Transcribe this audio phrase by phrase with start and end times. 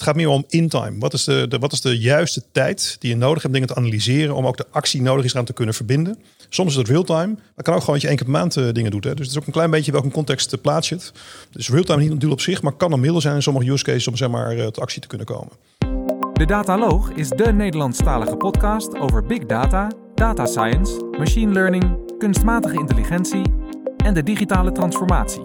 [0.00, 0.98] Het gaat meer om in-time.
[0.98, 4.34] Wat, is de, wat is de juiste tijd die je nodig hebt dingen te analyseren
[4.34, 6.18] om ook de actie nodig is aan te kunnen verbinden?
[6.48, 8.72] Soms is het real-time, maar kan ook gewoon dat je één keer per maand uh,
[8.72, 9.04] dingen doet.
[9.04, 9.14] Hè?
[9.14, 11.12] Dus het is ook een klein beetje welke context uh, plaats je het.
[11.50, 14.08] Dus real-time niet doel op zich, maar kan een middel zijn in sommige use cases
[14.08, 15.52] om zeg maar uh, tot actie te kunnen komen.
[16.32, 23.42] De Dataloog is de Nederlandstalige podcast over big data, data science, machine learning, kunstmatige intelligentie
[23.96, 25.42] en de digitale transformatie.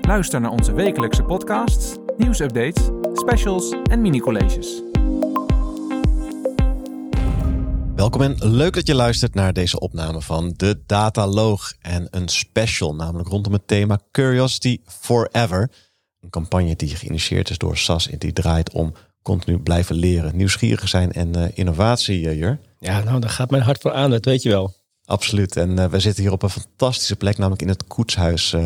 [0.00, 4.82] Luister naar onze wekelijkse podcasts, nieuwsupdates, specials en mini-colleges.
[7.94, 12.94] Welkom en leuk dat je luistert naar deze opname van de Dataloog en een special,
[12.94, 15.70] namelijk rondom het thema Curiosity Forever.
[16.20, 20.88] Een campagne die geïnitieerd is door SAS en die draait om continu blijven leren, nieuwsgierig
[20.88, 22.58] zijn en uh, innovatie, uh, Jur.
[22.78, 24.74] Ja, nou, daar gaat mijn hart voor aan, dat weet je wel.
[25.04, 25.56] Absoluut.
[25.56, 28.56] En uh, we zitten hier op een fantastische plek, namelijk in het koetshuis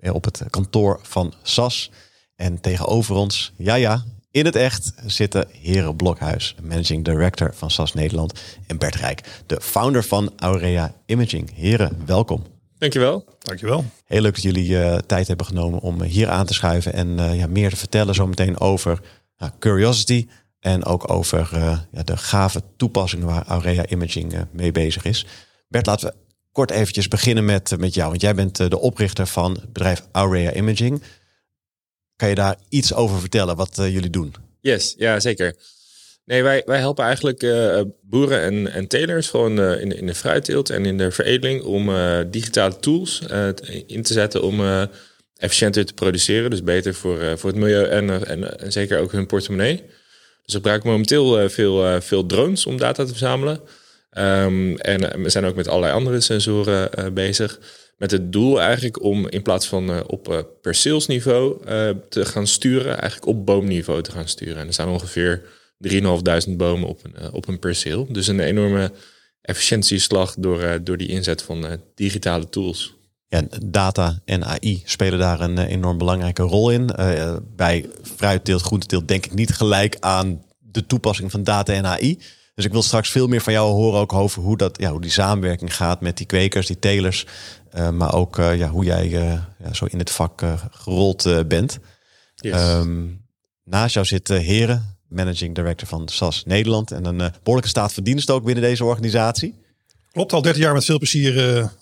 [0.00, 1.90] op het kantoor van SAS.
[2.36, 7.92] En tegenover ons, ja ja, in het echt zitten Heren Blokhuis, managing director van SAS
[7.92, 11.54] Nederland, en Bert Rijk, de founder van Aurea Imaging.
[11.54, 12.44] Heren, welkom.
[12.78, 13.24] Dankjewel.
[13.38, 13.84] Dankjewel.
[14.04, 17.38] Heel leuk dat jullie uh, tijd hebben genomen om hier aan te schuiven en uh,
[17.38, 19.00] ja, meer te vertellen zometeen over
[19.42, 20.28] uh, Curiosity
[20.60, 21.48] en ook over
[21.92, 25.26] ja, de gave toepassingen waar Aurea Imaging mee bezig is.
[25.68, 26.14] Bert, laten we
[26.52, 30.52] kort eventjes beginnen met, met jou, want jij bent de oprichter van het bedrijf Aurea
[30.52, 31.02] Imaging.
[32.24, 34.34] Kan je daar iets over vertellen wat uh, jullie doen?
[34.60, 35.54] Yes, ja zeker.
[36.24, 40.14] Nee, wij, wij helpen eigenlijk uh, boeren en, en telers gewoon uh, in, in de
[40.14, 41.90] fruitteelt en in de veredeling om
[42.30, 43.22] digitale tools
[43.86, 44.60] in te zetten om
[45.36, 46.50] efficiënter te produceren.
[46.50, 49.76] Dus beter voor, voor het milieu en, en, en, zeker ook hun portemonnee.
[49.76, 49.86] Dus
[50.44, 53.60] we gebruiken momenteel veel, veel drones om data te verzamelen.
[54.18, 57.58] Um, en we zijn ook met allerlei andere sensoren bezig.
[57.96, 62.46] Met het doel eigenlijk om in plaats van uh, op uh, perceelsniveau uh, te gaan
[62.46, 64.56] sturen, eigenlijk op boomniveau te gaan sturen.
[64.56, 65.42] En er staan ongeveer
[65.88, 68.06] 3.500 bomen op een, op een perceel.
[68.10, 68.92] Dus een enorme
[69.40, 72.94] efficiëntieslag door, door die inzet van digitale tools.
[73.28, 76.90] Ja, data en AI spelen daar een enorm belangrijke rol in.
[77.56, 77.86] bij
[78.16, 82.18] fruitteelt, groenteteelt denk ik niet gelijk aan de toepassing van data en AI.
[82.54, 85.00] Dus ik wil straks veel meer van jou horen ook over hoe, dat, ja, hoe
[85.00, 87.26] die samenwerking gaat met die kwekers, die telers.
[87.74, 91.78] Uh, maar ook uh, ja, hoe jij uh, ja, zo in het vak gerold bent.
[92.34, 92.68] Yes.
[92.68, 93.24] Um,
[93.64, 96.90] naast jou zit Heren, managing director van SAS Nederland.
[96.90, 99.54] En een behoorlijke staat van dienst ook binnen deze organisatie.
[100.12, 101.34] Klopt, al 13 jaar met veel plezier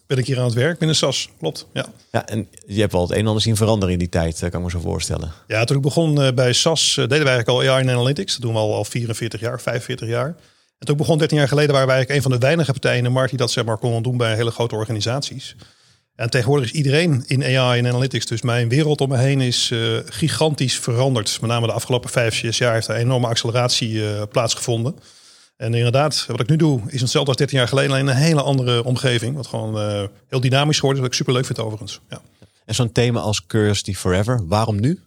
[0.07, 1.29] ben ik hier aan het werk binnen SAS.
[1.39, 1.87] Klopt, ja.
[2.13, 4.49] Ja, en je hebt wel het een en ander zien veranderen in die tijd, kan
[4.49, 5.33] ik me zo voorstellen.
[5.47, 8.33] Ja, toen ik begon bij SAS deden wij eigenlijk al AI en Analytics.
[8.33, 10.37] Dat doen we al, al 44 jaar, 45 jaar.
[10.83, 13.05] En toen begon 13 jaar geleden waren wij eigenlijk een van de weinige partijen in
[13.05, 15.57] de markt die dat zeg maar kon doen bij hele grote organisaties.
[16.15, 18.27] En tegenwoordig is iedereen in AI en analytics.
[18.27, 21.39] Dus mijn wereld om me heen is uh, gigantisch veranderd.
[21.41, 24.95] Met name de afgelopen vijf, zes jaar heeft er een enorme acceleratie uh, plaatsgevonden.
[25.57, 28.43] En inderdaad, wat ik nu doe, is hetzelfde als 13 jaar geleden, alleen een hele
[28.43, 29.37] andere omgeving.
[29.37, 32.01] Wat gewoon uh, heel dynamisch wordt, wat ik super leuk vind overigens.
[32.09, 32.21] Ja.
[32.65, 35.01] En zo'n thema als Curiosity Forever, waarom nu?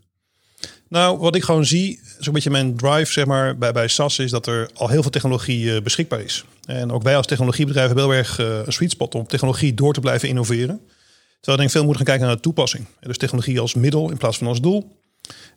[0.90, 4.32] Nou, wat ik gewoon zie, zo'n beetje mijn drive zeg maar, bij, bij SAS, is
[4.32, 6.46] dat er al heel veel technologie beschikbaar is.
[6.66, 10.00] En ook wij als technologiebedrijf hebben heel erg een sweet spot om technologie door te
[10.00, 10.82] blijven innoveren.
[11.46, 12.86] Terwijl ik denk veel moeten gaan kijken naar de toepassing.
[13.00, 14.98] Dus technologie als middel in plaats van als doel.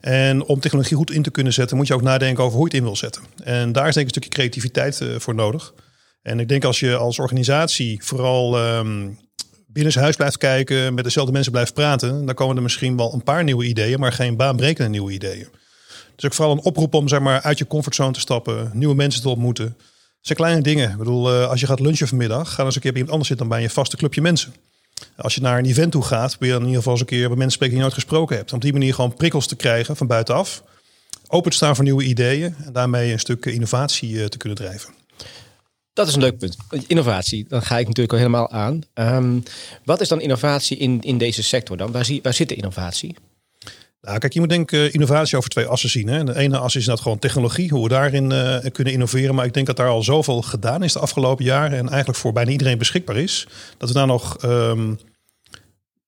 [0.01, 2.71] En om technologie goed in te kunnen zetten, moet je ook nadenken over hoe je
[2.71, 3.21] het in wil zetten.
[3.43, 5.73] En daar is denk ik een stukje creativiteit uh, voor nodig.
[6.21, 9.19] En ik denk als je als organisatie vooral um,
[9.67, 13.13] binnen zijn huis blijft kijken, met dezelfde mensen blijft praten, dan komen er misschien wel
[13.13, 15.47] een paar nieuwe ideeën, maar geen baanbrekende nieuwe ideeën.
[16.15, 19.21] Dus ook vooral een oproep om zeg maar, uit je comfortzone te stappen, nieuwe mensen
[19.21, 19.65] te ontmoeten.
[19.65, 19.77] Dat
[20.21, 20.91] zijn kleine dingen.
[20.91, 23.27] Ik bedoel, uh, als je gaat lunchen vanmiddag, ga eens een keer bij iemand anders
[23.27, 24.53] zitten dan bij je vaste clubje mensen.
[25.17, 27.27] Als je naar een event toe gaat, wil je in ieder geval eens een keer
[27.27, 28.49] bij mensen spreken die je nooit gesproken hebt.
[28.49, 30.63] Om op die manier gewoon prikkels te krijgen van buitenaf.
[31.27, 34.93] Open te staan voor nieuwe ideeën en daarmee een stuk innovatie uh, te kunnen drijven.
[35.93, 36.57] Dat is een leuk punt.
[36.87, 38.81] Innovatie, dan ga ik natuurlijk al helemaal aan.
[38.93, 39.43] Um,
[39.85, 41.91] wat is dan innovatie in, in deze sector dan?
[41.91, 43.15] Waar, zie, waar zit de innovatie?
[44.01, 46.07] Nou, kijk, je moet denk ik innovatie over twee assen zien.
[46.07, 46.23] Hè.
[46.23, 49.35] De ene as is dat gewoon technologie, hoe we daarin uh, kunnen innoveren.
[49.35, 52.33] Maar ik denk dat daar al zoveel gedaan is de afgelopen jaren en eigenlijk voor
[52.33, 53.47] bijna iedereen beschikbaar is,
[53.77, 54.99] dat we daar nog um,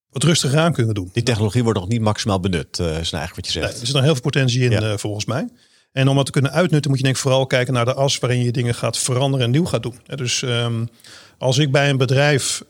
[0.10, 1.10] wat rustiger aan kunnen doen.
[1.14, 3.66] Die technologie wordt nog niet maximaal benut, uh, is nou eigenlijk wat je zegt.
[3.66, 4.82] Nee, er zit nog heel veel potentie in, ja.
[4.82, 5.50] uh, volgens mij.
[5.92, 8.20] En om dat te kunnen uitnutten, moet je denk ik vooral kijken naar de as
[8.20, 10.00] waarin je dingen gaat veranderen en nieuw gaat doen.
[10.16, 10.90] Dus um,
[11.38, 12.64] als ik bij een bedrijf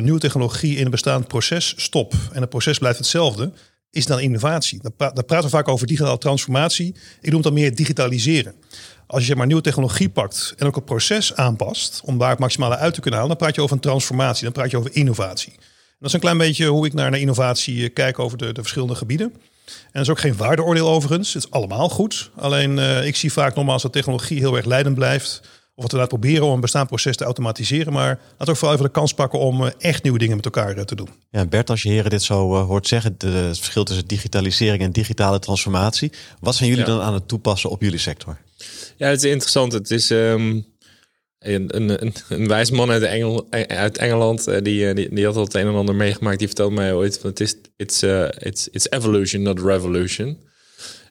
[0.00, 3.52] nieuwe technologie in een bestaand proces stop en het proces blijft hetzelfde,
[3.96, 4.78] is dan innovatie.
[4.82, 6.94] Dan, dan praten we vaak over digitale transformatie.
[7.20, 8.54] Ik noem het dan meer digitaliseren.
[9.06, 12.76] Als je maar nieuwe technologie pakt en ook het proces aanpast om daar het maximale
[12.76, 15.52] uit te kunnen halen, dan praat je over een transformatie, dan praat je over innovatie.
[15.52, 18.60] En dat is een klein beetje hoe ik naar, naar innovatie kijk over de, de
[18.60, 19.32] verschillende gebieden.
[19.66, 21.34] En er is ook geen waardeoordeel overigens.
[21.34, 22.30] Het is allemaal goed.
[22.36, 25.40] Alleen uh, ik zie vaak nogmaals dat technologie heel erg leidend blijft.
[25.76, 27.92] Of wat we laten proberen om een bestaand proces te automatiseren.
[27.92, 30.76] Maar laat ook vooral even de kans pakken om uh, echt nieuwe dingen met elkaar
[30.76, 31.08] uh, te doen.
[31.30, 34.92] Ja, Bert, als je heren dit zo hoort zeggen, de, het verschil tussen digitalisering en
[34.92, 36.12] digitale transformatie.
[36.40, 36.90] Wat zijn jullie ja.
[36.90, 38.38] dan aan het toepassen op jullie sector?
[38.96, 39.72] Ja, het is interessant.
[39.72, 40.66] Het is um,
[41.38, 45.54] een, een, een, wijs man uit, Engel, uit Engeland, die, die, die, had al het
[45.54, 46.38] een en ander meegemaakt.
[46.38, 50.38] Die vertelde mij ooit van het is it's, uh, it's, it's evolution, not revolution.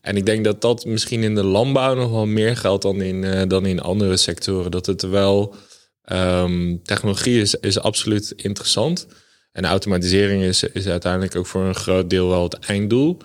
[0.06, 3.24] En ik denk dat dat misschien in de landbouw nog wel meer geldt dan in,
[3.24, 4.72] uh, dan in andere sectoren.
[4.72, 5.56] Dat het wel
[6.12, 9.08] um, technologie is, is absoluut interessant.
[9.52, 13.18] En automatisering is, is uiteindelijk ook voor een groot deel wel het einddoel.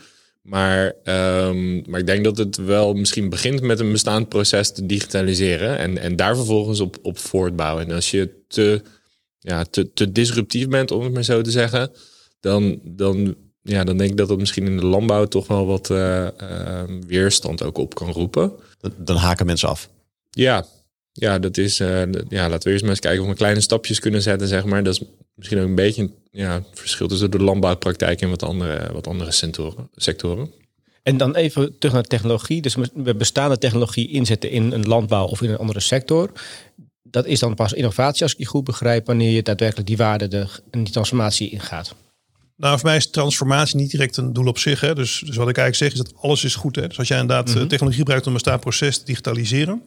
[0.43, 4.87] Maar, um, maar ik denk dat het wel misschien begint met een bestaand proces te
[4.87, 7.89] digitaliseren en, en daar vervolgens op, op voortbouwen.
[7.89, 8.83] En als je te,
[9.39, 11.91] ja, te, te disruptief bent, om het maar zo te zeggen,
[12.41, 15.91] dan, dan, ja, dan denk ik dat dat misschien in de landbouw toch wel wat
[15.91, 18.53] uh, uh, weerstand ook op kan roepen.
[18.97, 19.89] Dan haken mensen af.
[20.31, 20.67] Ja,
[21.13, 21.81] ja, dat is.
[21.81, 24.65] Uh, ja, laten we eerst maar eens kijken of we kleine stapjes kunnen zetten, zeg
[24.65, 24.83] maar.
[24.83, 25.03] Dat is
[25.35, 29.31] misschien ook een beetje ja, het verschil tussen de landbouwpraktijk en wat andere, wat andere
[29.31, 30.51] sectoren, sectoren.
[31.03, 32.63] En dan even terug naar technologie.
[32.63, 36.33] Dus we bestaande technologie inzetten in een landbouw of in een andere sector.
[37.03, 40.29] Dat is dan pas innovatie, als ik je goed begrijp, wanneer je daadwerkelijk die waarde
[40.29, 41.95] de, en die transformatie ingaat.
[42.61, 44.81] Nou, voor mij is transformatie niet direct een doel op zich.
[44.81, 44.95] Hè.
[44.95, 46.77] Dus, dus wat ik eigenlijk zeg is dat alles is goed.
[46.77, 46.87] Hè.
[46.89, 47.69] Dus als jij inderdaad mm -hmm.
[47.69, 49.83] technologie gebruikt om een bestaand proces te digitaliseren,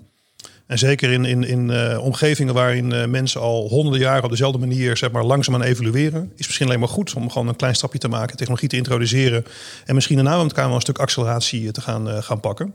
[0.68, 4.58] en zeker in, in, in uh, omgevingen waarin uh, mensen al honderden jaren op dezelfde
[4.58, 7.76] manier zeg maar, langzaam aan evalueren, is misschien alleen maar goed om gewoon een klein
[7.76, 9.46] stapje te maken, technologie te introduceren
[9.86, 12.74] en misschien daarna met elkaar wel een stuk acceleratie te gaan, uh, gaan pakken.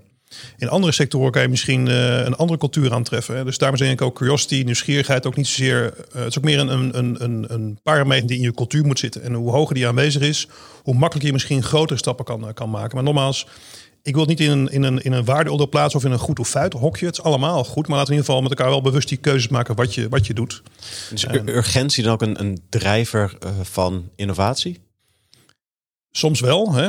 [0.56, 3.36] In andere sectoren kan je misschien een andere cultuur aantreffen.
[3.36, 3.44] Hè.
[3.44, 5.94] Dus daarom denk ik ook curiosity, nieuwsgierigheid ook niet zozeer.
[6.12, 9.22] het is ook meer een, een, een, een parameter die in je cultuur moet zitten.
[9.22, 10.48] En hoe hoger die aanwezig is,
[10.82, 12.94] hoe makkelijker je misschien grotere stappen kan, kan maken.
[12.94, 13.46] Maar nogmaals,
[14.02, 16.18] ik wil het niet in een, in een, in een waardeoordeel plaatsen of in een
[16.18, 17.06] goed of fout hokje.
[17.06, 19.18] Het is allemaal goed, maar laten we in ieder geval met elkaar wel bewust die
[19.18, 20.62] keuzes maken wat je, wat je doet.
[21.10, 24.80] Dus urgentie dan ook een, een drijver uh, van innovatie?
[26.10, 26.72] Soms wel.
[26.74, 26.86] Hè.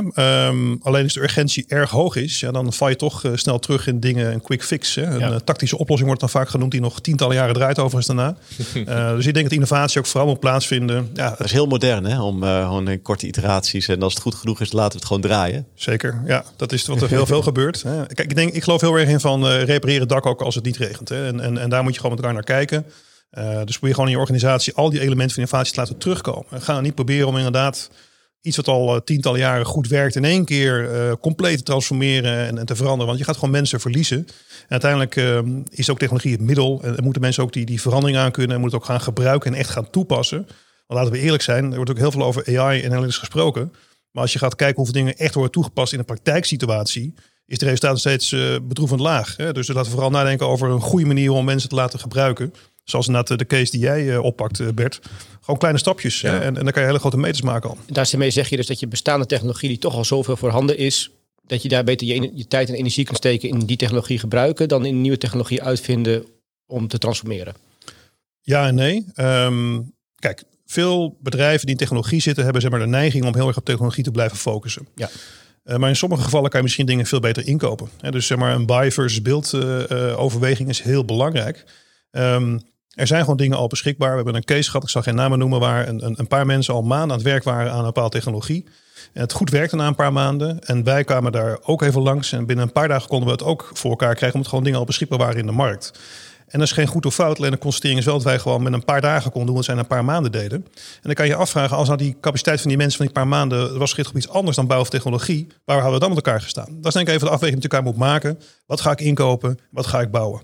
[0.47, 3.59] Um, alleen als de urgentie erg hoog is, ja, dan val je toch uh, snel
[3.59, 4.95] terug in dingen, een quick fix.
[4.95, 5.03] Hè.
[5.03, 5.29] Een ja.
[5.29, 8.37] uh, tactische oplossing wordt dan vaak genoemd, die nog tientallen jaren draait overigens daarna.
[8.73, 11.09] uh, dus ik denk dat innovatie ook vooral moet plaatsvinden.
[11.13, 12.21] Ja, dat is heel modern, hè?
[12.21, 15.21] om gewoon in korte iteraties en als het goed genoeg is, laten we het gewoon
[15.21, 15.67] draaien.
[15.75, 16.43] Zeker, ja.
[16.55, 17.83] Dat is wat er heel veel gebeurt.
[17.83, 18.05] Hè.
[18.05, 20.77] Kijk, ik, denk, ik geloof heel erg in van repareren dak ook als het niet
[20.77, 21.09] regent.
[21.09, 21.27] Hè.
[21.27, 22.85] En, en, en daar moet je gewoon met elkaar naar kijken.
[23.37, 26.61] Uh, dus probeer gewoon in je organisatie al die elementen van innovatie te laten terugkomen.
[26.61, 27.89] Ga niet proberen om inderdaad
[28.41, 32.47] iets wat al uh, tientallen jaren goed werkt, in één keer uh, compleet te transformeren
[32.47, 33.07] en, en, te veranderen.
[33.07, 34.17] Want je gaat gewoon mensen verliezen.
[34.17, 35.39] En uiteindelijk uh,
[35.69, 36.79] is ook technologie het middel.
[36.83, 39.53] En, en moeten mensen ook die, die verandering aan kunnen en moeten ook gaan gebruiken
[39.53, 40.37] en echt gaan toepassen.
[40.87, 43.71] Want laten we eerlijk zijn, er wordt ook heel veel over AI en analytics gesproken.
[44.11, 47.13] Maar als je gaat kijken hoeveel dingen echt worden toegepast in een praktijksituatie,
[47.45, 49.37] is de resultaat steeds uh, bedroevend laag.
[49.37, 49.53] Hè?
[49.53, 52.53] Dus laten we vooral nadenken over een goede manier om mensen te laten gebruiken.
[52.89, 54.99] Zoals inderdaad de case die jij uh, oppakt, Bert.
[55.41, 56.21] Gewoon kleine stapjes.
[56.21, 56.41] Ja.
[56.41, 57.77] En, en dan kan je hele grote meters maken al.
[57.85, 61.11] Daarmee zeg je dus dat je bestaande technologie die toch al zoveel voorhanden is,
[61.45, 64.67] dat je daar beter je, je tijd en energie kunt steken in die technologie gebruiken
[64.67, 66.25] dan in nieuwe technologie uitvinden
[66.65, 67.53] om te transformeren.
[68.41, 69.05] Ja en nee.
[69.15, 73.47] Um, kijk, veel bedrijven die in technologie zitten hebben zeg maar, de neiging om heel
[73.47, 74.87] erg op technologie te blijven focussen.
[74.95, 75.09] Ja.
[75.63, 77.89] Uh, maar in sommige gevallen kan je misschien dingen veel beter inkopen.
[77.99, 81.65] He, dus zeg maar een buy versus build uh, uh, overweging is heel belangrijk.
[82.11, 82.61] Um,
[82.99, 84.09] er zijn gewoon dingen al beschikbaar.
[84.09, 86.73] We hebben een case gehad, ik zal geen namen noemen, waar een, een, paar mensen
[86.73, 88.65] al maanden aan het werk waren aan een bepaalde technologie.
[89.13, 90.59] En het goed werkte na een paar maanden.
[90.59, 92.31] En wij kwamen daar ook even langs.
[92.31, 94.79] En binnen een paar dagen konden we het ook voor elkaar krijgen, omdat gewoon dingen
[94.79, 95.91] al beschikbaar waren in de markt.
[96.47, 97.37] En dat is geen goed of fout.
[97.37, 99.65] Alleen de constatering is wel dat wij gewoon met een paar dagen konden doen wat
[99.65, 100.65] zij een paar maanden deden.
[100.75, 103.27] En dan kan je afvragen, als nou die capaciteit van die mensen van die paar
[103.27, 106.25] maanden was gericht op iets anders dan bouw of technologie, waar hadden we dan met
[106.25, 106.67] elkaar gestaan?
[106.69, 108.39] Dat is denk ik even de afweging die elkaar moet maken.
[108.65, 109.59] Wat ga ik inkopen?
[109.71, 110.41] Wat ga ik bouwen?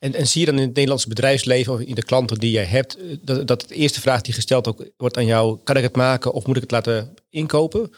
[0.00, 2.64] En, en zie je dan in het Nederlandse bedrijfsleven of in de klanten die jij
[2.64, 5.96] hebt, dat, dat de eerste vraag die gesteld ook wordt aan jou, kan ik het
[5.96, 7.90] maken of moet ik het laten inkopen?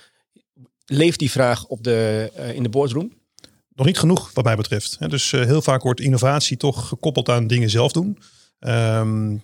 [0.86, 3.12] Leeft die vraag op de, uh, in de boardroom?
[3.74, 5.10] Nog niet genoeg wat mij betreft.
[5.10, 8.18] Dus uh, heel vaak wordt innovatie toch gekoppeld aan dingen zelf doen.
[8.60, 9.42] Um,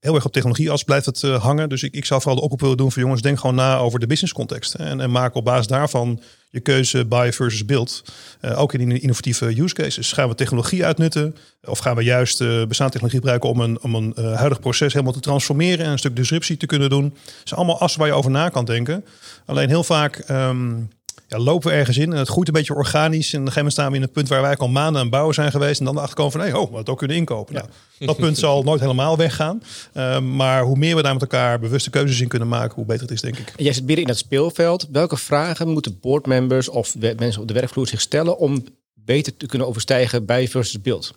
[0.00, 1.68] heel erg op technologie als blijft het uh, hangen.
[1.68, 4.00] Dus ik, ik zou vooral de oproep willen doen voor jongens, denk gewoon na over
[4.00, 4.74] de business context.
[4.74, 8.04] En, en maak op basis daarvan je keuze buy versus build.
[8.42, 10.12] Uh, ook in innovatieve use cases.
[10.12, 11.36] Gaan we technologie uitnutten?
[11.62, 15.12] Of gaan we juist uh, bestaande technologie gebruiken om een, om een huidig proces helemaal
[15.12, 17.08] te transformeren en een stuk disruptie te kunnen doen?
[17.08, 19.04] Dat zijn allemaal assen waar je over na kan denken.
[19.46, 20.88] Alleen heel vaak um,
[21.30, 23.32] ja, lopen we ergens in en het groeit een beetje organisch.
[23.32, 25.00] En op een gegeven moment staan we in het punt waar wij al maanden aan
[25.00, 25.78] het bouwen zijn geweest.
[25.78, 27.54] En dan achterkomen van, hey, oh, we het ook kunnen inkopen.
[27.54, 27.66] Nou,
[27.98, 29.62] dat punt zal nooit helemaal weggaan.
[29.92, 33.02] Ehm, maar hoe meer we daar met elkaar bewuste keuzes in kunnen maken, hoe beter
[33.02, 33.52] het is, denk ik.
[33.56, 34.88] En jij zit binnen in dat speelveld.
[34.92, 39.68] Welke vragen moeten boardmembers of mensen op de werkvloer zich stellen om beter te kunnen
[39.68, 41.14] overstijgen bij versus beeld?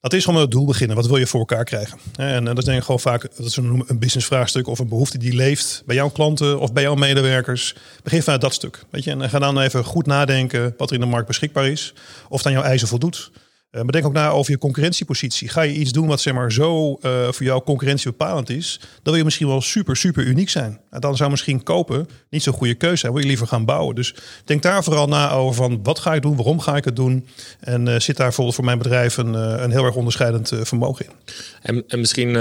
[0.00, 0.96] Dat is gewoon het doel beginnen.
[0.96, 1.98] Wat wil je voor elkaar krijgen?
[2.16, 4.88] En, eh, dat is denk ik gewoon vaak dat is een, business vraagstuk of een
[4.88, 7.74] behoefte die leeft bij jouw klanten of bij jouw medewerkers.
[8.02, 8.84] Begin vanuit dat stuk.
[8.90, 9.10] Weet je?
[9.10, 11.94] En ga dan even goed nadenken wat er in de markt beschikbaar is.
[12.28, 13.30] Of het aan jouw eisen voldoet.
[13.76, 15.48] Eh, maar denk ook na over je concurrentiepositie.
[15.48, 19.00] Ga je iets doen wat zeg maar, zo eh, voor jou concurrentie bepalend is, dan
[19.02, 20.80] wil je misschien wel super, super uniek zijn.
[20.90, 23.12] En dan zou misschien kopen niet zo'n goede keuze zijn.
[23.12, 23.94] Wil je liever gaan bouwen.
[23.94, 26.96] Dus denk daar vooral na over van wat ga ik doen, waarom ga ik het
[26.96, 27.26] doen.
[27.60, 31.12] En eh, zit daar bijvoorbeeld voor mijn bedrijf een, een heel erg onderscheidend vermogen in.
[31.62, 32.32] En, en misschien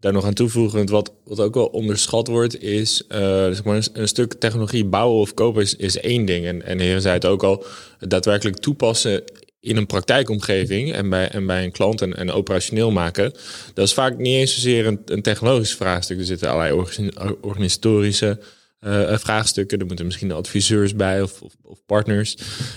[0.00, 4.34] daar nog aan toevoegend, wat, wat ook wel onderschat wordt, is zeg maar een, stuk
[4.34, 6.46] technologie bouwen of kopen is, één ding.
[6.46, 7.64] En, en de heren zei het ook al,
[7.98, 9.22] daadwerkelijk toepassen
[9.62, 13.32] in een praktijkomgeving en bij, en bij een klant en, operationeel maken,
[13.74, 16.18] dat is vaak niet eens zozeer een, een technologisch vraagstuk.
[16.18, 18.38] Er zitten allerlei organi- organisatorische
[18.82, 19.78] eh, vraagstukken.
[19.78, 22.36] Er moeten misschien adviseurs bij of, of, partners.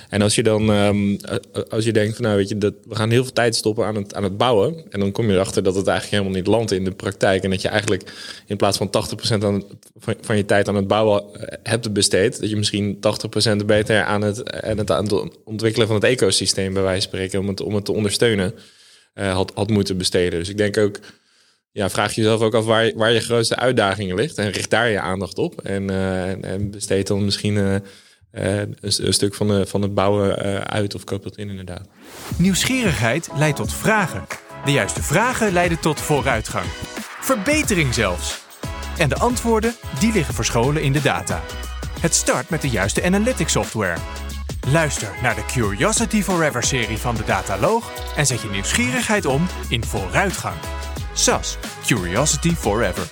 [0.09, 2.95] En als je dan ehm, eh, als je denkt van nou weet je dat we
[2.95, 5.63] gaan heel veel tijd stoppen aan het, aan het bouwen en dan kom je erachter
[5.63, 8.13] dat het eigenlijk helemaal niet landt in de praktijk en dat je eigenlijk
[8.45, 9.63] in plaats van 80% aan,
[9.95, 12.99] van, van je tijd aan het bouwen eh, hebt besteed, dat je misschien
[13.61, 17.09] 80% beter aan het, aan het, aan het ontwikkelen van het ecosysteem bij wijze van
[17.09, 18.53] spreken om het, om het te ondersteunen
[19.13, 20.39] had, had moeten besteden.
[20.39, 20.99] Dus ik denk ook
[21.75, 24.37] ja, vraag jezelf ook af waar, waar je grootste uitdagingen ligt.
[24.37, 25.61] En richt daar je aandacht op.
[25.61, 27.75] En, eh, besteed dan misschien eh,
[28.59, 31.87] eh, een, stuk van, de, van het bouwen uit of koop dat in inderdaad.
[32.37, 34.25] Nieuwsgierigheid leidt tot vragen.
[34.65, 36.65] De juiste vragen leiden tot vooruitgang.
[37.19, 38.43] Verbetering zelfs.
[38.97, 41.41] En de antwoorden, die liggen verscholen in de data.
[41.99, 43.97] Het start met de juiste analytics software.
[44.71, 49.83] Luister naar de Curiosity Forever serie van de Dataloog en zet je nieuwsgierigheid om in
[49.83, 50.55] vooruitgang.
[51.15, 53.07] SAS, Curiosity Forever.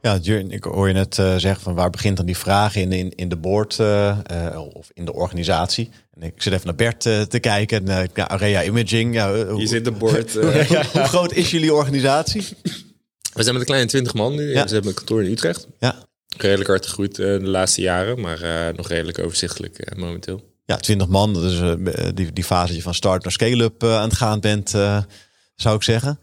[0.00, 0.18] Ja,
[0.48, 3.28] ik hoor je net eh, zeggen van waar begint dan die vraag in, in, in
[3.28, 5.90] de board eh, eh, of in de organisatie.
[6.14, 7.88] En ik zit even naar Bert te kijken.
[7.88, 9.14] En, eh, ja, Area Imaging.
[9.14, 10.32] Ja, hoe, Hier zit de board.
[10.34, 12.42] hoe, hoe groot is jullie organisatie?
[13.32, 14.52] We zijn met een kleine 20 man nu.
[14.52, 14.66] Ja.
[14.66, 15.66] Ze hebben een kantoor in Utrecht.
[15.78, 15.94] Ja,
[16.36, 20.42] Redelijk hard gegroeid de laatste jaren, maar eh, nog redelijk overzichtelijk eh, momenteel.
[20.64, 21.34] ja 20 man.
[21.34, 21.60] Dat is
[22.14, 25.02] die, die fase dat je van start naar scale-up aan het gaan bent, eh,
[25.54, 26.20] zou ik zeggen.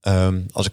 [0.00, 0.72] Ehm, als ik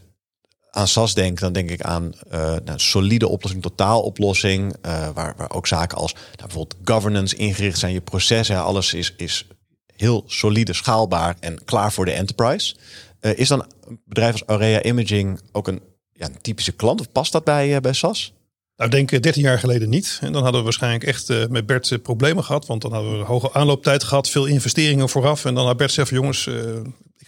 [0.72, 4.76] aan SAS denk, dan denk ik aan eh nou, een solide oplossing, totaaloplossing.
[4.82, 8.94] eh waar, waar ook zaken als nou, bijvoorbeeld governance ingericht zijn, je processen, ja, alles
[8.94, 9.48] is, is
[9.96, 12.76] heel solide, schaalbaar en klaar voor de enterprise.
[13.20, 17.00] Eh, is dan een bedrijf als Aurea Imaging ook een, ja, een typische klant?
[17.00, 18.34] Of past dat bij, bij SAS?
[18.76, 20.20] Nou, ik denk eh, 13 jaar geleden niet.
[20.22, 22.66] En dan hadden we waarschijnlijk echt met Bert problemen gehad.
[22.66, 25.46] Want dan hadden we een hoge aanlooptijd gehad, veel investeringen vooraf.
[25.46, 26.50] En dan had Bert van jongens,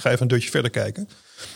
[0.02, 1.04] ga even een deurtje verder kijken.
[1.06, 1.14] Nou,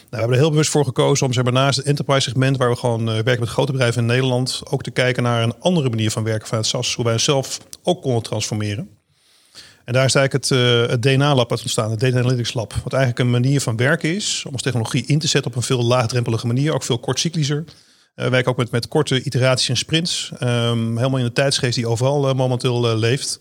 [0.10, 2.70] we hebben er heel bewust voor gekozen om zeg maar, naast het enterprise segment, waar
[2.70, 5.90] we gewoon eh, werken met grote bedrijven in Nederland, ook te kijken naar een andere
[5.90, 6.94] manier van werken vanuit SAS.
[6.94, 8.90] Hoe wij onszelf ook konden transformeren.
[9.86, 12.74] En daar is eigenlijk het, eh, het DNA-lab uit ontstaan, het Data Analytics Lab.
[12.84, 15.64] Wat eigenlijk een manier van werken is om ons technologie in te zetten op een
[15.64, 17.64] veel laagdrempelige manier, ook veel kortcyclischer.
[18.16, 20.32] We werken ook met, met korte iteraties en sprints.
[20.40, 23.40] Ehm, helemaal in de tijdsgeest die overal momenteel leeft.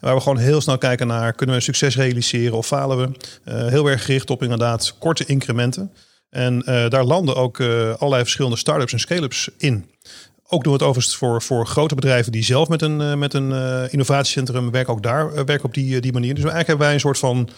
[0.00, 3.18] Waar we gewoon heel snel kijken naar, kunnen we een succes realiseren of falen we?
[3.44, 5.92] Eh, heel erg gericht op inderdaad korte incrementen.
[6.30, 9.90] En eh, daar landen ook eh, allerlei verschillende start-ups en scale-ups in.
[10.48, 13.52] Ook doen we het overigens voor, voor grote bedrijven die zelf met een, met een
[13.90, 14.92] innovatiecentrum werken.
[14.92, 16.34] Ook daar werken op die, die manier.
[16.34, 17.48] Dus eigenlijk hebben wij een soort van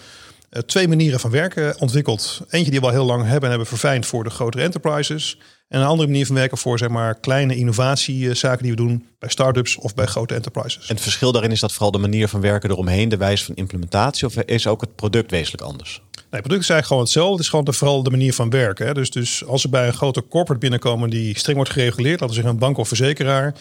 [0.67, 2.41] twee manieren van werken ontwikkeld.
[2.49, 5.39] Eentje die we al heel lang hebben en hebben verfijnd voor de grotere enterprises.
[5.75, 9.29] En een andere manier van werken voor zeg maar, kleine innovatiezaken die we doen bij
[9.29, 10.89] start-ups of bij grote enterprises.
[10.89, 13.55] En het verschil daarin is dat vooral de manier van werken eromheen, de wijze van
[13.55, 16.03] implementatie, of is ook het product wezenlijk anders?
[16.13, 17.33] Nee, het product is eigenlijk gewoon hetzelfde.
[17.33, 18.87] Het is gewoon de, vooral de manier van werken.
[18.87, 18.95] Hè.
[18.95, 22.35] Dus, dus als er bij een grote corporate binnenkomen die streng wordt gereguleerd, laten we
[22.35, 23.55] zeggen een bank of verzekeraar,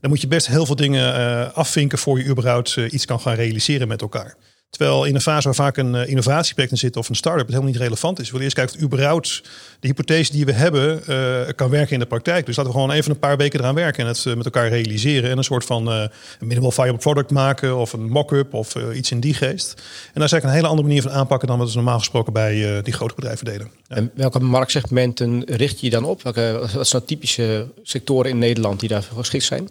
[0.00, 3.20] dan moet je best heel veel dingen eh, afvinken voor je überhaupt eh, iets kan
[3.20, 4.36] gaan realiseren met elkaar.
[4.76, 7.50] Terwijl in een fase waar vaak een eh, innovatieproject in zit of een start-up het
[7.50, 8.24] helemaal niet relevant is.
[8.24, 9.42] We willen eerst kijken of überhaupt
[9.80, 12.46] de hypothese die we hebben eh, kan werken in de praktijk.
[12.46, 14.68] Dus laten we gewoon even een paar weken eraan werken en het eh, met elkaar
[14.68, 15.30] realiseren.
[15.30, 19.20] En een soort van een minimal viable product maken of een mock-up of iets in
[19.20, 19.72] die geest.
[19.72, 19.82] En
[20.14, 22.82] daar is eigenlijk een hele andere manier van aanpakken dan wat we normaal gesproken bij
[22.82, 23.70] die grote bedrijven deden.
[23.88, 26.22] En welke marktsegmenten richt je je dan op?
[26.22, 29.68] Welke, wat zijn nou typische sectoren in Nederland die daarvoor geschikt zijn?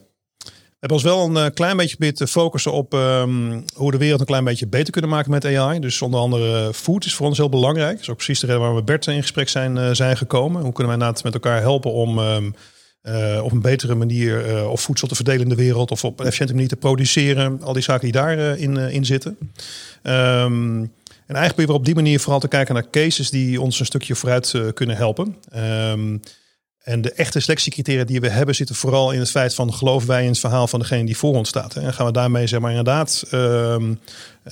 [0.83, 4.19] Hebben ons wel een eh, klein beetje te focussen op ehm, hoe we de wereld
[4.19, 5.79] een klein beetje beter kunnen maken met AI.
[5.79, 7.91] Dus onder andere eh, food is voor ons heel belangrijk.
[7.91, 10.61] Dat is ook precies de reden waarom we Bert in gesprek zijn, eh, zijn gekomen.
[10.61, 12.51] Hoe kunnen wij met elkaar helpen om ehm,
[13.01, 16.25] eh, op een betere manier of voedsel te verdelen in de wereld of op een
[16.25, 17.61] efficiënte manier te produceren.
[17.61, 19.37] Al die zaken die daarin in, zitten.
[20.01, 20.81] Ehm,
[21.27, 24.15] en eigenlijk we op die manier vooral te kijken naar cases die ons een stukje
[24.15, 25.35] vooruit kunnen helpen.
[26.83, 30.07] Ehm, en de echte selectiecriteria die we hebben zitten vooral in het feit van geloven
[30.07, 31.75] wij in het verhaal van degene die voor ons staat.
[31.75, 33.99] En gaan we daarmee zeg maar inderdaad um,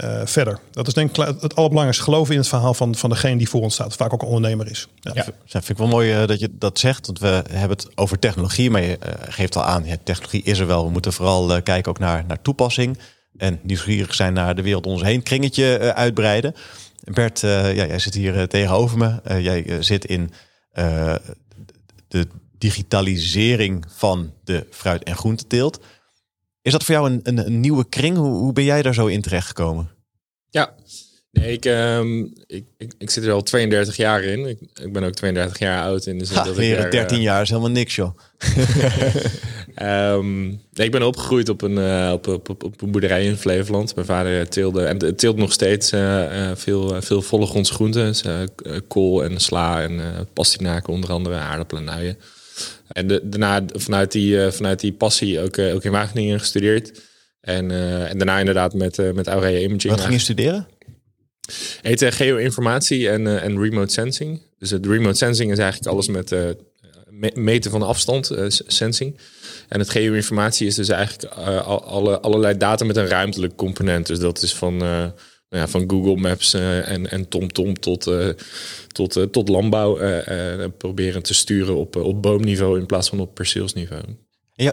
[0.02, 0.60] uh, verder.
[0.72, 2.04] Dat is denk ik het allerbelangrijkste.
[2.04, 3.96] Geloven in het verhaal van, van degene die voor ons staat.
[3.96, 4.88] Vaak ook een ondernemer is.
[5.00, 7.06] Ja, vind ik wel mooi uh, dat je dat zegt.
[7.06, 8.70] Want we hebben het over technologie.
[8.70, 10.86] Maar je uh, geeft al aan, technologie is er wel.
[10.86, 12.98] We moeten vooral kijken ook naar, naar toepassing.
[13.38, 15.24] En nieuwsgierig zijn naar de wereld om ons heen.
[15.24, 16.56] Kringetje uitbreiden.
[17.04, 19.42] Bert, ja, jij zit hier tegenover me.
[19.42, 20.32] jij zit in
[22.12, 22.28] de
[22.58, 25.80] digitalisering van de fruit- en groenteteelt.
[26.62, 28.18] Is dat voor jou een, een, een nieuwe kring?
[28.18, 29.90] Hoe, hoe, ben jij daar zo in terechtgekomen?
[30.50, 30.76] Ja,
[31.32, 34.46] nee, ik, um, ik, ik, ik, zit er al 32 jaar in.
[34.46, 36.06] Ik, ik ben ook 32 jaar oud.
[36.06, 38.18] In de zin ha, dat ik er, 13 uh, jaar is helemaal niks, joh.
[39.82, 43.38] um, nee, ik ben opgegroeid op een, uh, op, op, op, op, een boerderij in
[43.38, 43.96] Flevoland.
[43.96, 48.06] Mijn vader teelde, en teelt nog steeds uh, veel, veel volle grondse groenten.
[48.06, 48.24] Dus,
[48.88, 50.02] kool en sla en
[50.34, 52.18] pastinaken onder andere, aardappelen en uien.
[52.88, 57.02] En de, daarna vanuit die, vanuit die passie ook, ook in Wageningen gestudeerd.
[57.42, 57.72] En,
[58.08, 59.94] en daarna inderdaad met, met Aurea Imaging.
[59.94, 60.68] Wat ging je studeren?
[61.82, 64.42] heet geoinformatie en, en remote sensing.
[64.58, 66.32] Dus het remote sensing is eigenlijk alles met
[67.34, 68.32] meten van afstand,
[68.68, 69.18] sensing.
[69.68, 74.08] En het geoinformatie is dus eigenlijk alle, allerlei data met een ruimtelijk component.
[74.08, 75.14] Dus dat is van, nou
[75.50, 78.12] ja, van Google Maps en, en TomTom tot,
[78.88, 80.00] tot, tot landbouw
[80.78, 84.04] proberen te sturen op, op boomniveau in plaats van op perceelsniveau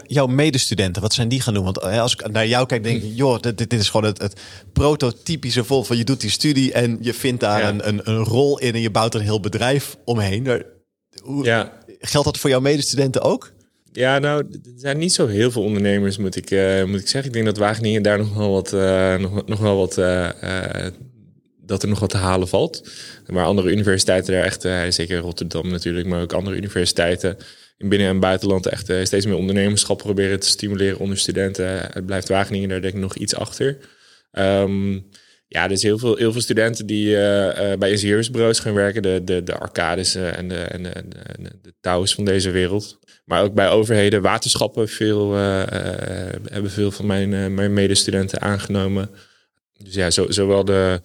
[0.07, 1.63] jouw medestudenten, wat zijn die gaan doen?
[1.63, 4.21] Want eh, als ik naar jou kijk, denk ik, joh, dit, dit is gewoon het,
[4.21, 4.41] het
[4.73, 8.59] prototypische vol van je doet die studie en je vindt daar een, een, een, rol
[8.59, 10.63] in en je bouwt er een heel bedrijf omheen.
[11.23, 11.83] Hoe, ja.
[11.99, 13.51] Geldt dat voor jouw medestudenten ook?
[13.91, 17.29] Ja, nou, er zijn niet zo heel veel ondernemers, moet ik, uh, moet ik zeggen.
[17.29, 19.93] Ik denk dat Wageningen daar nog wel wat, uh, nog, nog wel wat
[21.65, 22.89] dat er nog wat te halen valt.
[23.27, 24.61] Maar andere universiteiten daar echt,
[24.95, 27.37] zeker Rotterdam natuurlijk, maar ook andere universiteiten,
[27.77, 31.65] in binnen- en buitenland echt steeds meer ondernemerschap proberen te stimuleren onder studenten.
[31.93, 33.77] Het blijft Wageningen daar denk ik nog iets achter.
[34.31, 35.09] Um,
[35.49, 39.21] ja, dus heel veel, heel veel studenten die uh, uh, bij ingenieursbureaus gaan werken, de,
[39.23, 42.99] de, de arcades en de, en de, de, de touws van deze wereld.
[43.25, 49.09] Maar ook bij overheden, waterschappen veel, hebben veel van mijn, mijn medestudenten aangenomen.
[49.77, 51.01] Dus ja, zo, zowel de,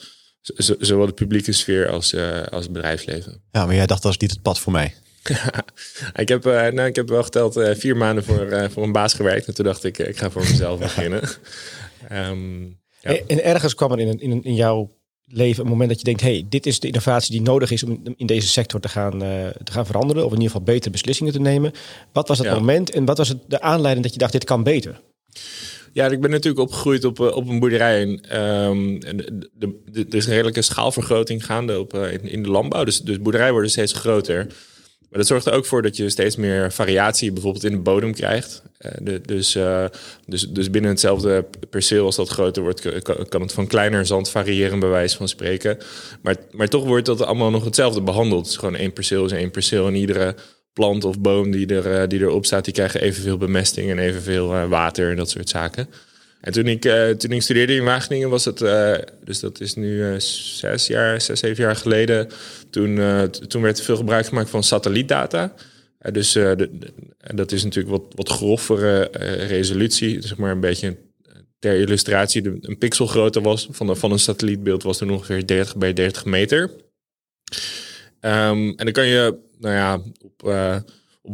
[0.78, 2.14] zowel de publieke sfeer als,
[2.50, 3.42] als het bedrijfsleven.
[3.50, 4.94] Ja, maar jij dacht dat is niet het pad voor mij.
[6.14, 9.46] ik, heb, nou, ik heb wel geteld vier maanden voor, voor een baas gewerkt.
[9.46, 11.22] En toen dacht ik, ik ga voor mezelf beginnen.
[12.12, 13.18] um, ja.
[13.26, 14.90] En ergens kwam er in, in, in jouw
[15.26, 16.20] leven een moment dat je denkt...
[16.20, 19.18] hey, dit is de innovatie die nodig is om in deze sector te gaan,
[19.64, 20.24] te gaan veranderen.
[20.24, 21.72] Of in ieder geval betere beslissingen te nemen.
[22.12, 22.54] Wat was ja.
[22.54, 25.00] moment en wat was het, de aanleiding dat je dacht, dit kan beter?
[25.92, 28.00] Ja, ik ben natuurlijk opgegroeid op, op een boerderij.
[28.00, 32.50] En, um, de, de, de, er is een redelijke schaalvergroting gaande op, in, in de
[32.50, 32.84] landbouw.
[32.84, 34.46] Dus, dus boerderijen worden steeds groter...
[35.14, 38.14] Maar dat zorgt er ook voor dat je steeds meer variatie bijvoorbeeld in de bodem
[38.14, 38.62] krijgt.
[38.98, 39.84] De, dus, uh,
[40.26, 44.78] dus, dus binnen hetzelfde perceel, als dat groter wordt, kan, het van kleiner zand variëren,
[44.78, 45.78] bij wijze van spreken.
[46.22, 48.44] Maar, maar toch wordt dat allemaal nog hetzelfde behandeld.
[48.44, 49.86] Dus gewoon één perceel is één perceel.
[49.86, 50.34] En iedere
[50.72, 54.68] plant of boom die, er, uh, die erop staat, die krijgen evenveel bemesting en evenveel
[54.68, 55.88] water en dat soort zaken.
[56.44, 59.74] En toen ik, uh, toen ik studeerde in Wageningen was het, uh, dus dat is
[59.74, 62.28] nu uh, zes jaar, zes, zeven jaar geleden.
[62.70, 63.00] Toen,
[63.48, 65.54] toen werd er veel gebruik gemaakt van satellietdata.
[66.12, 66.32] dus
[67.34, 69.02] dat is natuurlijk wat, wat grovere
[69.46, 70.96] resolutie, zeg maar een beetje
[71.58, 72.42] ter illustratie.
[72.42, 76.24] De, een pixel grootte was van, van een satellietbeeld was toen ongeveer 30 bij 30
[76.24, 76.62] meter.
[78.20, 80.42] Um, en dan kan je, nou ja, op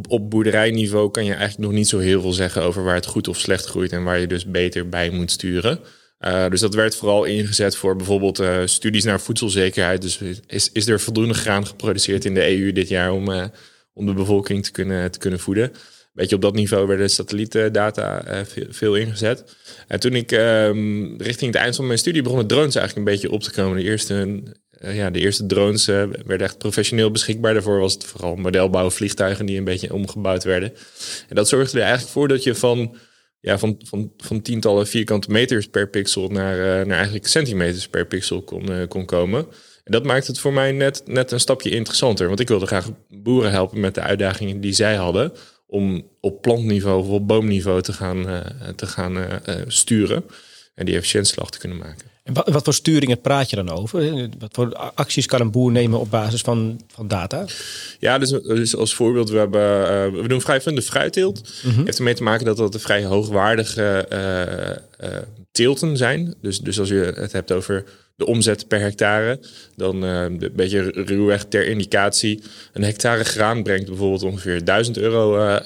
[0.07, 3.27] op, boerderijniveau kan je eigenlijk nog niet zo heel veel zeggen over waar het goed
[3.27, 5.79] of slecht groeit en waar je dus beter bij moet sturen.
[6.19, 10.01] Uh, dus dat werd vooral ingezet voor bijvoorbeeld uh, studies naar voedselzekerheid.
[10.01, 13.45] Dus is, is er voldoende graan geproduceerd in de EU dit jaar om, uh,
[13.93, 15.71] om de bevolking te kunnen, te kunnen voeden?
[16.13, 18.23] Beetje op dat niveau werden satellietdata
[18.69, 19.55] veel, ingezet.
[19.87, 23.31] En toen ik um, richting het eind van mijn studie begonnen drones eigenlijk een beetje
[23.31, 23.77] op te komen.
[23.77, 24.43] De eerste
[24.83, 27.53] uh, ja, de eerste drones uh, werden echt professioneel beschikbaar.
[27.53, 30.73] Daarvoor was het vooral modelbouw vliegtuigen die een beetje omgebouwd werden.
[31.29, 32.95] En dat zorgde er eigenlijk voor dat je van,
[33.39, 38.05] ja, van, van, van tientallen vierkante meters per pixel naar, uh, naar eigenlijk centimeters per
[38.05, 39.45] pixel kon, kon komen.
[39.83, 42.27] En dat maakt het voor mij net, net een stapje interessanter.
[42.27, 45.31] Want ik wilde graag boeren helpen met de uitdagingen die zij hadden.
[45.67, 48.43] Om op plantniveau of op boomniveau te gaan,
[48.75, 50.23] te gaan sturen.
[50.81, 52.09] En die efficiëntieslag te kunnen maken.
[52.23, 54.29] En wat, wat voor sturingen praat je dan over?
[54.39, 57.45] Wat voor acties kan een boer nemen op basis van, van data?
[57.99, 61.51] Ja, dus, dus als voorbeeld, we, hebben, uh, we doen vrij de fruitteelt.
[61.63, 65.17] Mm Heeft ermee te maken dat dat vrij hoogwaardige uh, uh,
[65.51, 66.33] teelten zijn.
[66.41, 67.83] Dus, dus als je het hebt over
[68.15, 69.39] de omzet per hectare,
[69.75, 72.41] dan een beetje ruwweg ter indicatie.
[72.73, 75.57] Een hectare graan brengt bijvoorbeeld ongeveer 1000 euro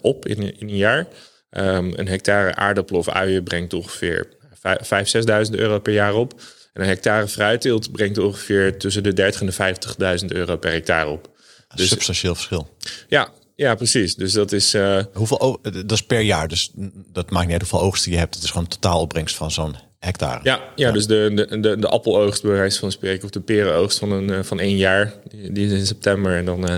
[0.00, 1.06] op in, in een jaar.
[1.50, 4.28] Um, een hectare aardappelen of uien brengt ongeveer
[4.60, 5.12] 5,
[5.48, 6.40] 6.000 euro per jaar op.
[6.72, 11.08] En een hectare fruitteelt brengt ongeveer tussen de 30 en de 50.000 euro per hectare
[11.08, 11.30] op.
[11.74, 12.76] Dus substantieel verschil.
[13.08, 14.14] Ja, ja, precies.
[14.14, 14.74] Dus dat is.
[14.74, 16.48] Uh, hoeveel, dat is per jaar.
[16.48, 16.70] Dus
[17.12, 18.34] dat maakt niet uit hoeveel oogsten je hebt.
[18.34, 20.40] Het is gewoon totaal opbrengst van zo'n hectare.
[20.42, 23.98] Ja, ja, dus de, de, de, de appeloogst, bij wijze van spreken, of de perenoogst
[23.98, 26.36] van, een, van één jaar, die, die is in september.
[26.36, 26.76] En dan, uh,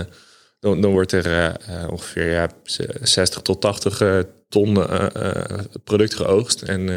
[0.59, 2.49] dan, dan wordt er uh, ongeveer ja,
[3.01, 4.85] 60 tot 80 ton
[5.83, 6.61] product geoogst.
[6.61, 6.89] En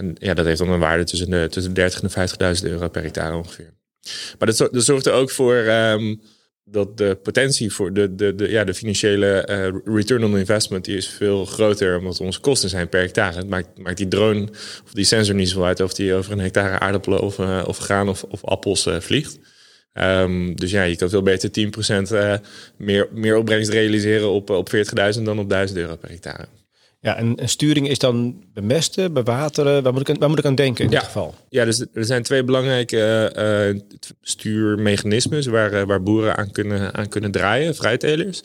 [0.00, 2.88] en ja, dat heeft dan een waarde tussen de, tussen de 30 en 50.000 euro
[2.88, 3.72] per hectare ongeveer.
[4.38, 6.20] Maar dat, dat zorgt er ook voor um,
[6.64, 10.96] dat de potentie voor de, de, de, ja, de financiële uh, return on investment die
[10.96, 13.36] is veel groter omdat onze kosten zijn per hectare.
[13.36, 14.48] Het maakt, maakt die drone
[14.84, 17.78] of die sensor niet zo uit of die over een hectare aardappelen of, uh, of
[17.78, 19.38] graan of, of appels uh, vliegt.
[19.92, 21.50] Um, dus ja, je kan veel beter
[22.40, 22.42] 10%
[22.76, 24.70] meer, meer opbrengst realiseren op, op
[25.16, 26.46] 40.000 dan op 1000 euro per hectare.
[27.02, 29.82] Ja, en, sturing is dan bemesten, bewateren.
[29.82, 30.96] Waar moet ik, waar moet ik aan denken in ja.
[30.96, 31.34] dit geval?
[31.48, 33.32] Ja, dus er zijn twee belangrijke
[33.74, 33.80] uh,
[34.22, 38.40] stuurmechanismes waar, uh, waar boeren aan kunnen, aan kunnen draaien, fruittelers.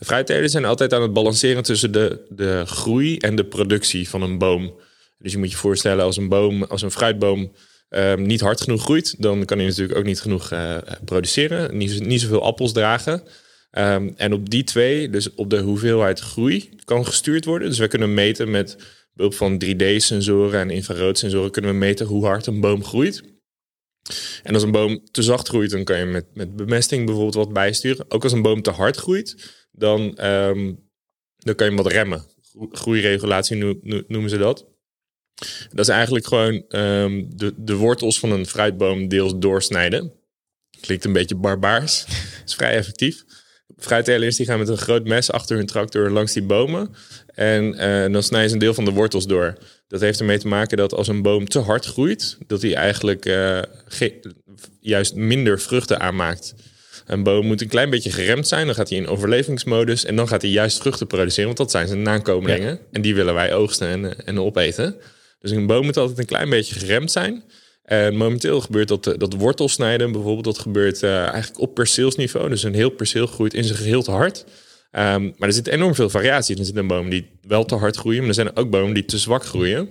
[0.00, 4.38] Fruittelers zijn altijd aan het balanceren tussen de, de groei en de productie van een
[4.38, 4.74] boom.
[5.18, 7.52] Dus je moet je voorstellen als een boom, als een fruitboom
[7.90, 12.06] um, niet hard genoeg groeit, dan kan hij natuurlijk ook niet genoeg uh, produceren, niet,
[12.06, 13.22] niet zoveel appels dragen.
[13.70, 17.68] Um, en op die twee, dus op de hoeveelheid groei, kan gestuurd worden.
[17.68, 18.76] Dus we kunnen meten met
[19.12, 23.22] behulp van 3D-sensoren en infraroodsensoren kunnen we meten hoe hard een boom groeit.
[24.42, 27.52] En als een boom te zacht groeit, dan kan je met, met bemesting bijvoorbeeld wat
[27.52, 28.10] bijsturen.
[28.10, 30.90] Ook als een boom te hard groeit, dan, um,
[31.36, 32.24] dan kan je hem wat remmen.
[32.70, 33.56] Groeiregulatie
[34.06, 34.66] noemen ze dat.
[35.68, 40.12] Dat is eigenlijk gewoon um, de, de wortels van een fruitboom deels doorsnijden.
[40.80, 42.06] Klinkt een beetje barbaars.
[42.46, 43.24] is vrij effectief
[43.78, 46.94] fruittelers die gaan met een groot mes achter hun tractor langs die bomen.
[47.34, 49.54] En uh, dan snijden ze een deel van de wortels door.
[49.88, 53.26] Dat heeft ermee te maken dat als een boom te hard groeit, dat hij eigenlijk
[53.26, 53.58] uh,
[54.80, 56.54] juist minder vruchten aanmaakt.
[57.06, 60.28] Een boom moet een klein beetje geremd zijn, dan gaat hij in overlevingsmodus en dan
[60.28, 62.78] gaat hij juist vruchten produceren, want dat zijn zijn nakomelingen.
[62.92, 64.96] En die willen wij oogsten en, en opeten.
[65.40, 67.42] Dus een boom moet altijd een klein beetje geremd zijn.
[67.88, 72.48] En momenteel gebeurt dat, dat wortelsnijden bijvoorbeeld, dat gebeurt uh, eigenlijk op perceelsniveau.
[72.48, 74.44] Dus een heel perceel groeit in zijn geheel te hard.
[74.92, 76.58] Um, maar er zit enorm veel variatie.
[76.58, 79.18] Er zitten bomen die wel te hard groeien, maar er zijn ook bomen die te
[79.18, 79.88] zwak groeien.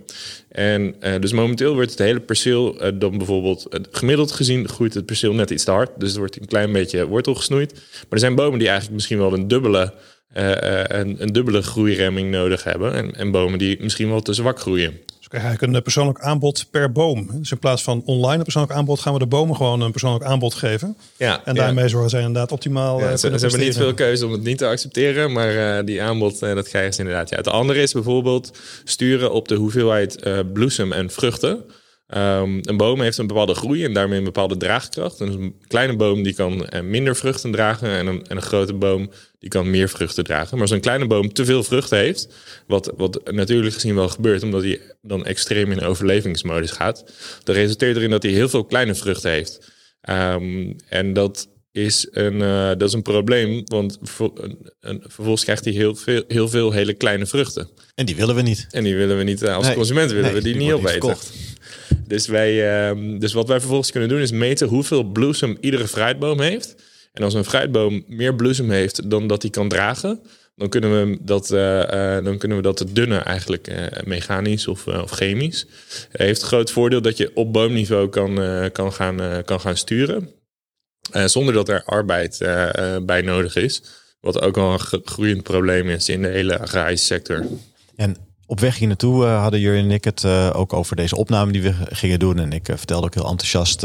[0.50, 5.50] En dus momenteel wordt het hele perceel dan bijvoorbeeld, gemiddeld gezien groeit het perceel net
[5.50, 5.90] iets te hard.
[5.98, 7.74] Dus er wordt een klein beetje wortel gesnoeid.
[7.74, 9.94] Maar er zijn bomen die eigenlijk misschien wel een dubbele,
[10.34, 12.94] een, een, dubbele groeiremming nodig hebben.
[12.94, 15.00] En, en bomen die misschien wel te zwak groeien.
[15.28, 17.28] Krijg eigenlijk een persoonlijk aanbod per boom.
[17.32, 20.26] Dus in plaats van online een persoonlijk aanbod gaan we de bomen gewoon een persoonlijk
[20.26, 20.98] aanbod geven.
[21.18, 23.00] Ja, en daarmee zorgen zij inderdaad optimaal.
[23.00, 26.02] Ja, ze, ze hebben niet veel keuze om het niet te accepteren, maar uh, die
[26.02, 27.30] aanbod uh, dat krijgen ze inderdaad.
[27.30, 27.38] Ja.
[27.38, 31.64] Het andere is bijvoorbeeld sturen op de hoeveelheid bloesem en vruchten.
[32.16, 35.18] Um, een boom heeft een bepaalde groei en daarmee een bepaalde draagkracht.
[35.18, 39.12] Dus een kleine boom die kan minder vruchten dragen en een, en een grote boom
[39.40, 40.52] die kan meer vruchten dragen.
[40.52, 42.28] Maar als een kleine boom te veel vruchten heeft,
[42.68, 47.12] wat, wat natuurlijk gezien wel gebeurt, omdat hij dan extreem in overlevingsmodus gaat,
[47.44, 49.72] dan resulteert erin dat hij heel veel kleine vruchten heeft.
[50.10, 55.66] Um, en dat is een, uh, dat is een probleem, want een, een, vervolgens krijgt
[55.66, 57.70] hij heel veel, heel veel hele kleine vruchten.
[57.96, 58.68] En die willen we niet.
[58.70, 60.72] En die willen we niet, uh, als nee, consument willen nee, we die, die niet
[60.74, 61.18] opeten.
[62.08, 66.40] Dus, wij, uh, dus wat wij vervolgens kunnen doen is meten hoeveel bloesem iedere fruitboom
[66.40, 66.76] heeft.
[67.14, 70.22] En als een fruitboom meer bloesem heeft dan dat hij kan dragen,
[70.56, 74.88] dan kunnen we dat, uh, uh, dan kunnen we dat dunnen eigenlijk uh, mechanisch of,
[74.88, 75.66] of chemisch.
[76.12, 78.40] Heeft het groot voordeel dat je op boomniveau kan,
[78.72, 80.30] kan, gaan, kan gaan sturen.
[81.26, 82.38] zonder dat er arbeid
[83.06, 83.82] bij nodig is.
[84.20, 87.46] Wat ook wel een groeiend probleem is in de hele agrarische sector.
[87.96, 91.16] En op weg hier naartoe uh, hadden jullie en ik het uh, ook over deze
[91.16, 92.40] opname die we gingen doen.
[92.40, 93.82] En ik uh, vertelde ook heel enthousiast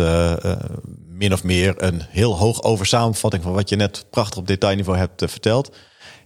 [1.09, 4.99] min of meer een heel hoog over samenvatting van wat je net prachtig op detailniveau
[4.99, 5.77] hebt verteld.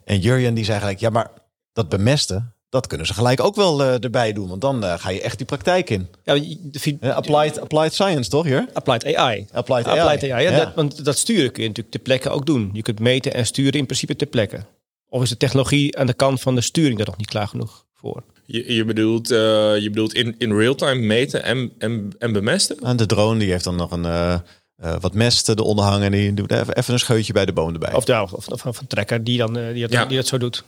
[0.04, 1.30] En Jurjen die zei gelijk, ja maar
[1.72, 4.48] dat bemesten, dat kunnen ze gelijk ook wel erbij doen.
[4.48, 6.08] Want dan ga je echt die praktijk in.
[6.24, 8.68] Ja, de, applied, applied science toch hier?
[8.72, 9.46] Applied AI.
[9.52, 10.00] Applied AI.
[10.00, 12.70] Applied AI ja, Dat, want dat sturen kun je natuurlijk ter plekke ook doen.
[12.72, 14.64] Je kunt meten en sturen in principe ter plekke.
[15.08, 17.85] Of is de technologie aan de kant van de sturing daar nog niet klaar genoeg
[18.06, 18.22] voor?
[18.46, 19.38] Je, je bedoelt, eh,
[19.78, 22.76] je bedoelt in, in real-time meten en, en, en bemesten?
[22.82, 24.38] En de drone die heeft dan nog een, eh,
[24.76, 26.10] eh, wat mest eronder hangen.
[26.12, 27.94] Die doet even, even een scheutje bij de boom erbij.
[27.94, 30.04] Of, ja, of, of, of een trekker die, dan, die, dat, Ja.
[30.04, 30.64] die dat zo doet.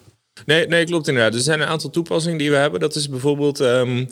[0.47, 1.35] Nee, nee, klopt inderdaad.
[1.35, 2.81] Er zijn een aantal toepassingen die we hebben.
[2.81, 4.05] Dat is bijvoorbeeld ehm,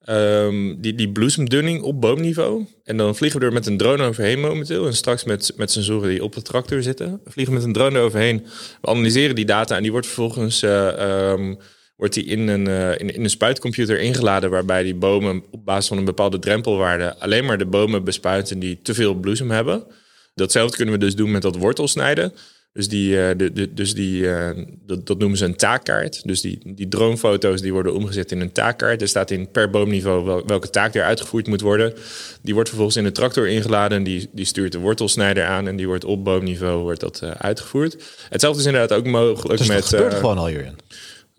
[0.00, 2.66] ehm, die, die bloesemdunning op boomniveau.
[2.84, 4.86] En dan vliegen we er met een drone overheen momenteel.
[4.86, 7.20] En straks met, met sensoren die op de tractor zitten.
[7.24, 8.46] We vliegen met een drone eroverheen.
[8.80, 11.54] We analyseren die data en die wordt vervolgens eh, ehm,
[11.96, 14.50] wordt die in, een, eh, in, in een spuitcomputer ingeladen.
[14.50, 18.78] Waarbij die bomen op basis van een bepaalde drempelwaarde alleen maar de bomen bespuiten die
[18.82, 19.86] te veel bloesem hebben.
[20.34, 22.32] Datzelfde kunnen we dus doen met dat wortelsnijden.
[22.72, 24.50] Dus, die, eh, de, de, dus die, eh,
[24.86, 26.22] dat, dat noemen ze een taakkaart.
[26.24, 29.02] Dus die, die dronefoto's die worden omgezet in een taakkaart.
[29.02, 31.94] Er staat in per boomniveau wel- welke taak er uitgevoerd moet worden.
[32.42, 33.98] Die wordt vervolgens in de tractor ingeladen.
[33.98, 35.68] En die, die stuurt de wortelsnijder aan.
[35.68, 37.96] En die wordt op boomniveau wordt dat, uitgevoerd.
[38.28, 39.84] Hetzelfde is inderdaad ook mogelijk dus dat met...
[39.84, 40.78] gebeurt eh, gewoon al hierin.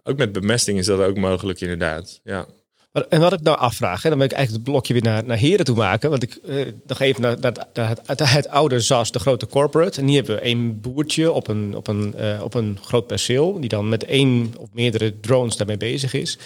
[0.08, 2.20] Ook met bemesting is dat ook mogelijk inderdaad.
[2.24, 2.46] Ja.
[2.92, 5.24] Maar, en wat ik nou afvraag, hè, dan ben ik eigenlijk het blokje weer naar,
[5.24, 6.10] naar heren toe maken.
[6.10, 9.48] Want ik eh, nog even naar, naar, naar het, het, het oude ZAS, de grote
[9.48, 10.02] corporate.
[10.02, 13.60] En hier hebben we één boertje op een, op, een, eh, op een groot perceel.
[13.60, 16.38] Die dan met één of meerdere drones daarmee bezig is.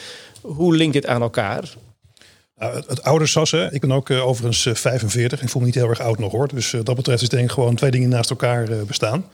[0.42, 1.74] Hoe linkt dit aan elkaar?
[2.62, 3.74] Nou, het, het oude SAS, hè.
[3.74, 5.42] ik ben ook eh, overigens eh, 45.
[5.42, 6.48] Ik voel me niet heel erg oud nog hoor.
[6.48, 9.26] Dus eh, dat betreft is denk ik gewoon twee dingen naast elkaar eh, bestaan.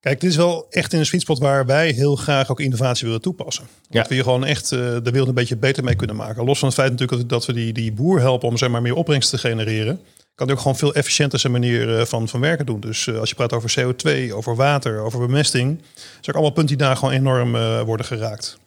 [0.00, 3.06] Kijk, dit is wel echt in een sweet spot waar wij heel graag ook innovatie
[3.06, 3.68] willen toepassen.
[3.88, 3.98] Ja.
[3.98, 6.44] Dat we hier gewoon echt eh, de wereld een beetje beter mee kunnen maken.
[6.44, 8.94] Los van het feit natuurlijk dat, we die, die boer helpen om zeg maar, meer
[8.94, 10.00] opbrengst te genereren.
[10.34, 12.80] Kan die ook gewoon veel efficiënter zijn manier eh, van, van werken doen.
[12.80, 15.80] Dus eh, als je praat over CO2, over water, over bemesting.
[15.94, 17.52] zijn ook allemaal punten die daar gewoon enorm
[17.84, 18.58] worden geraakt.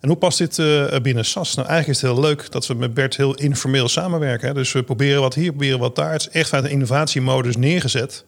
[0.00, 0.56] En hoe past dit
[1.02, 1.54] binnen SAS?
[1.54, 4.48] Nou, eigenlijk is het heel leuk dat we met Bert heel informeel samenwerken.
[4.48, 4.54] Hè?
[4.54, 6.12] Dus we proberen wat hier, proberen wat daar.
[6.12, 8.24] Het is echt vanuit een innovatiemodus neergezet.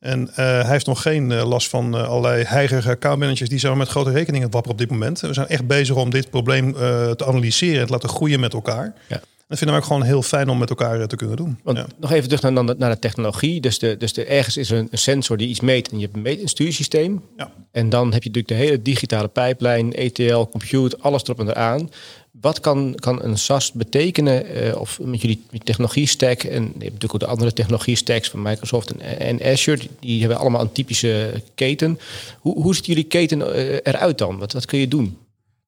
[0.00, 3.76] En eh, hij heeft nog geen eh, last van eh, allerlei heigerige accountmanagers die zo
[3.76, 5.20] met grote rekeningen wapperen op dit moment.
[5.20, 8.94] We zijn echt bezig om dit probleem te analyseren en te laten groeien met elkaar.
[9.08, 9.20] Ja.
[9.48, 11.58] Dat vinden we ook gewoon heel fijn om met elkaar te kunnen doen.
[11.62, 11.86] Want Ja.
[11.98, 13.60] nog even terug naar, naar, de technologie.
[13.60, 16.02] Dus, de, dus de, ergens is er een, een sensor die iets meet en je
[16.02, 17.22] hebt een, meet, een stuursysteem.
[17.36, 17.50] Ja.
[17.72, 21.90] En dan heb je natuurlijk de hele digitale pijplijn, ETL, compute, alles erop en eraan.
[22.30, 26.74] Wat kan, kan een SaaS betekenen, eh, of met jullie technologie stack, en je hebt
[26.74, 30.72] natuurlijk ook de andere technologie stacks van Microsoft en, en Azure, die, hebben allemaal een
[30.72, 31.98] typische keten.
[32.38, 34.38] Hoe, hoe ziet jullie keten eh, eruit dan?
[34.38, 35.04] Wat, wat kun je doen?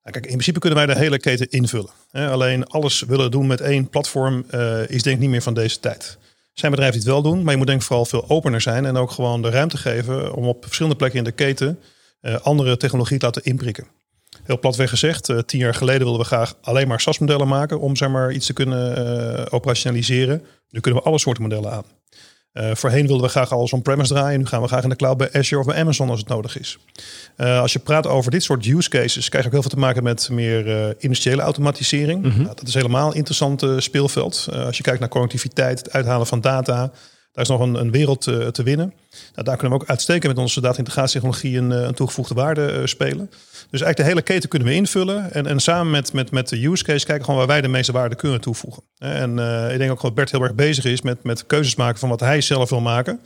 [0.03, 1.90] Nou, kijk, in principe kunnen wij de hele keten invullen.
[2.12, 5.81] Alleen alles willen doen met één platform eh, is denk ik niet meer van deze
[5.81, 6.18] tijd.
[6.22, 8.61] Er zijn bedrijven die het wel doen, maar je moet denk ik vooral veel opener
[8.61, 11.79] zijn en ook gewoon de ruimte geven om op verschillende plekken in de keten
[12.42, 13.87] andere technologie te laten inprikken.
[14.44, 17.96] Heel platweg gezegd, eh, tien jaar geleden wilden we graag alleen maar SaaS-modellen maken om
[17.96, 20.42] zeg maar, iets te kunnen eh, operationaliseren.
[20.70, 21.85] Nu kunnen we alle soorten modellen aan.
[22.52, 24.38] Eh, voorheen wilden we graag alles on-premise draaien.
[24.38, 26.59] Nu gaan we graag in de cloud bij Azure of bij Amazon als het nodig
[26.59, 26.78] is.
[27.37, 30.02] Als je praat over dit soort use cases, krijg je ook heel veel te maken
[30.02, 32.22] met meer eh, industriële automatisering.
[32.22, 34.48] Nou, dat is helemaal een interessant speelveld.
[34.52, 36.92] Als je kijkt naar connectiviteit, het uithalen van data,
[37.33, 38.92] daar is nog een, wereld eh, te winnen.
[39.33, 42.87] Nou, daar kunnen we ook uitstekend met onze data-integratietechnologie een, eh, een toegevoegde waarde eh,
[42.87, 43.31] spelen.
[43.71, 45.33] Dus eigenlijk de hele keten kunnen we invullen.
[45.33, 47.92] En, en samen met, met, met de use case kijken gewoon waar wij de meeste
[47.92, 48.83] waarde kunnen toevoegen.
[48.99, 49.31] En
[49.73, 52.21] ik denk ook dat Bert heel erg bezig is met, met keuzes maken van wat
[52.21, 53.21] hij zelf wil maken.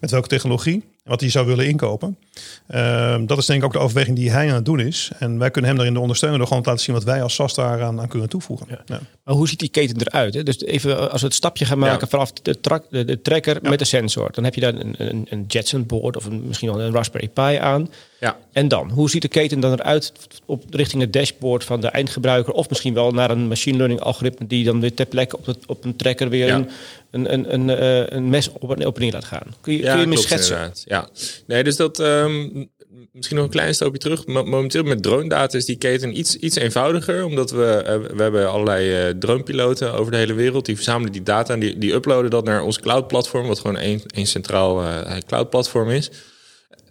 [0.00, 0.84] Met welke technologie.
[1.04, 2.18] Wat hij zou willen inkopen.
[2.66, 5.10] Ehm, dat is denk ik ook de overweging die hij aan het doen is.
[5.18, 7.54] En wij kunnen hem daarin ondersteunen door gewoon te laten zien wat wij als SAS
[7.54, 8.66] daar aan, aan kunnen toevoegen.
[8.86, 9.00] Ja.
[9.24, 10.34] Maar hoe ziet die keten eruit?
[10.34, 10.42] Hè?
[10.42, 12.06] Dus even als we het stapje gaan maken Ja.
[12.06, 14.32] vanaf de, trak, de, de trekker met de sensor.
[14.32, 17.28] Dan heb je daar een, een, een Jetson board of een, misschien wel een Raspberry
[17.28, 17.90] Pi aan.
[18.20, 18.36] Ja.
[18.52, 20.12] En dan, hoe ziet de keten dan eruit
[20.46, 22.52] op, richting het dashboard van de eindgebruiker?
[22.52, 25.84] Of misschien wel naar een machine learning algoritme die dan weer ter plekke op, op
[25.84, 26.56] een trekker weer Ja.
[26.56, 26.68] een,
[27.10, 29.46] een, een, een, eh, een mes op en op en neer laat gaan.
[29.60, 30.54] Kun je, kun je me klopt schetsen?
[30.56, 30.84] inderdaad.
[30.92, 31.08] Ja.
[31.46, 32.64] Nee, dus dat ehm,
[33.12, 34.26] misschien nog een klein stapje terug.
[34.26, 37.24] Mo- Momenteel met drone data is die keten iets, iets eenvoudiger.
[37.24, 40.66] Omdat we, eh, we hebben allerlei eh, dronepiloten over de hele wereld.
[40.66, 43.46] Die verzamelen die data en die, die uploaden dat naar ons cloud platform.
[43.46, 46.10] Wat gewoon één, één centraal eh, cloud platform is.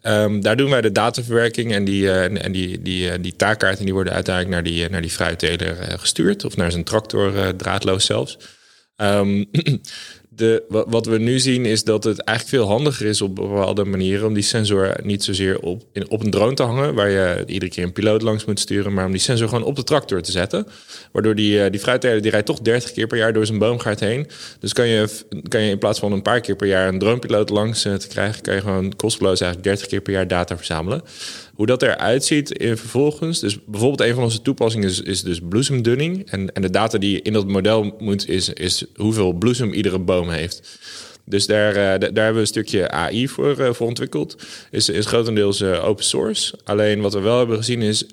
[0.02, 4.14] Ehm, daar doen wij de dataverwerking en die, en, die, die, die taakkaarten die worden
[4.14, 6.46] uiteindelijk naar die, eh, naar die fruitteler gestuurd.
[6.46, 8.38] Of naar zijn tractor, draadloos zelfs.
[8.96, 9.44] Ehm,
[10.36, 13.84] de, wa- wat we nu zien is dat het eigenlijk veel handiger is op bepaalde
[13.86, 17.44] manieren om die sensor niet zozeer op, in, op een drone te hangen, waar je
[17.46, 20.22] iedere keer een piloot langs moet sturen, maar om die sensor gewoon op de tractor
[20.22, 20.68] te zetten.
[21.12, 24.00] Waardoor die, eh, die fruitteler die rijdt toch 30 keer per jaar door zijn boomgaard
[24.00, 24.28] heen.
[24.60, 25.08] Dus kan je,
[25.48, 28.08] kan je in plaats van een paar keer per jaar een dronepiloot langs eh, te
[28.08, 31.02] krijgen, kan je gewoon kosteloos eigenlijk 30 keer per jaar data verzamelen.
[31.62, 33.40] Hoe dat eruit ziet in vervolgens.
[33.40, 36.30] Dus bijvoorbeeld een van onze toepassingen is, is dus bloesemdunning.
[36.30, 40.30] En, en de data die in dat model moet, is, is hoeveel bloesem iedere boom
[40.30, 40.80] heeft.
[41.26, 44.36] Dus daar, eh, da- daar hebben we een stukje AI voor, eh, voor ontwikkeld.
[44.72, 46.54] Is, is grotendeels eh, open source.
[46.64, 48.06] Alleen wat we wel hebben gezien is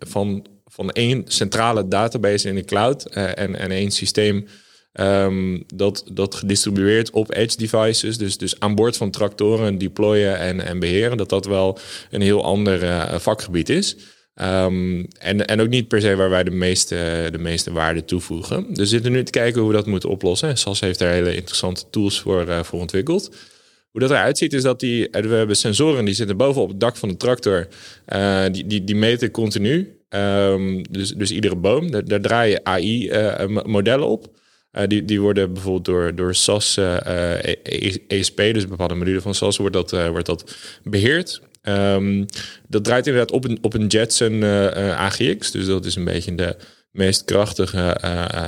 [0.00, 4.46] van, van één centrale database in de cloud en, en één systeem
[4.92, 10.60] Ehm, dat, dat gedistribueerd op edge devices, dus, dus aan boord van tractoren deployen en,
[10.60, 11.78] en beheren, dat dat wel
[12.10, 13.96] een heel ander uh, vakgebied is.
[14.34, 18.66] Um, en, en ook niet per se waar wij de meeste, de meeste waarde toevoegen.
[18.68, 20.58] Dus we zitten nu te kijken hoe we dat moeten oplossen.
[20.58, 23.36] SAS heeft daar hele interessante tools voor, uh, voor ontwikkeld.
[23.90, 26.80] Hoe dat eruit ziet is dat die, we hebben sensoren die zitten boven op het
[26.80, 27.68] dak van de tractor.
[28.08, 29.98] Uh, die, die, die meten continu.
[30.08, 31.90] Um, dus, dus iedere boom.
[31.90, 34.38] Daar, daar draaien AI-modellen op.
[34.72, 37.54] Uh, die, die worden bijvoorbeeld door, door SAS uh, uh,
[38.06, 41.40] ESP, dus bepaalde module van SAS, wordt dat, wordt dat beheerd.
[41.62, 42.26] Um,
[42.68, 45.50] dat draait inderdaad op een, op een Jetson AGX.
[45.50, 46.56] Dus dat is een beetje de
[46.90, 48.00] meest krachtige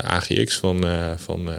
[0.05, 0.85] AGX van,
[1.19, 1.51] van,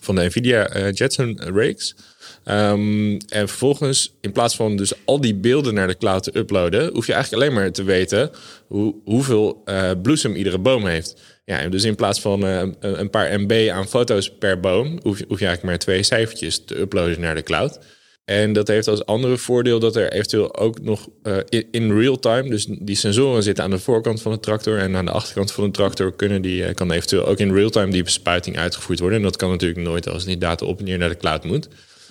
[0.00, 1.96] van de NVIDIA Jetson Rakes.
[2.44, 6.92] Um, en vervolgens, in plaats van dus al die beelden naar de cloud te uploaden,
[6.92, 8.30] hoef je eigenlijk alleen maar te weten
[8.66, 9.64] hoe, hoeveel
[10.02, 11.31] bloesem iedere boom heeft.
[11.44, 15.26] Ja, dus in plaats van uh, een paar MB aan foto's per boom, hoef je,
[15.26, 17.78] eigenlijk maar twee cijfertjes te uploaden naar de cloud.
[18.24, 21.36] En dat heeft als andere voordeel dat er eventueel ook nog uh,
[21.70, 25.04] in, real time, dus die sensoren zitten aan de voorkant van de tractor en aan
[25.04, 28.02] de achterkant van de tractor kunnen die, uh, kan eventueel ook in real time die
[28.02, 29.18] bespuiting uitgevoerd worden.
[29.18, 31.68] En dat kan natuurlijk nooit als die data op en neer naar de cloud moet.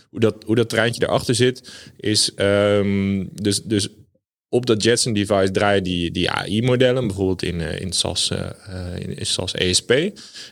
[0.09, 3.89] Hoe dat, hoe dat treintje erachter zit, is um, dus, dus
[4.51, 8.39] op dat Jetson device draaien die, die AI-modellen, bijvoorbeeld in, uh, in, SAS, uh,
[8.99, 9.91] in, in SAS ESP.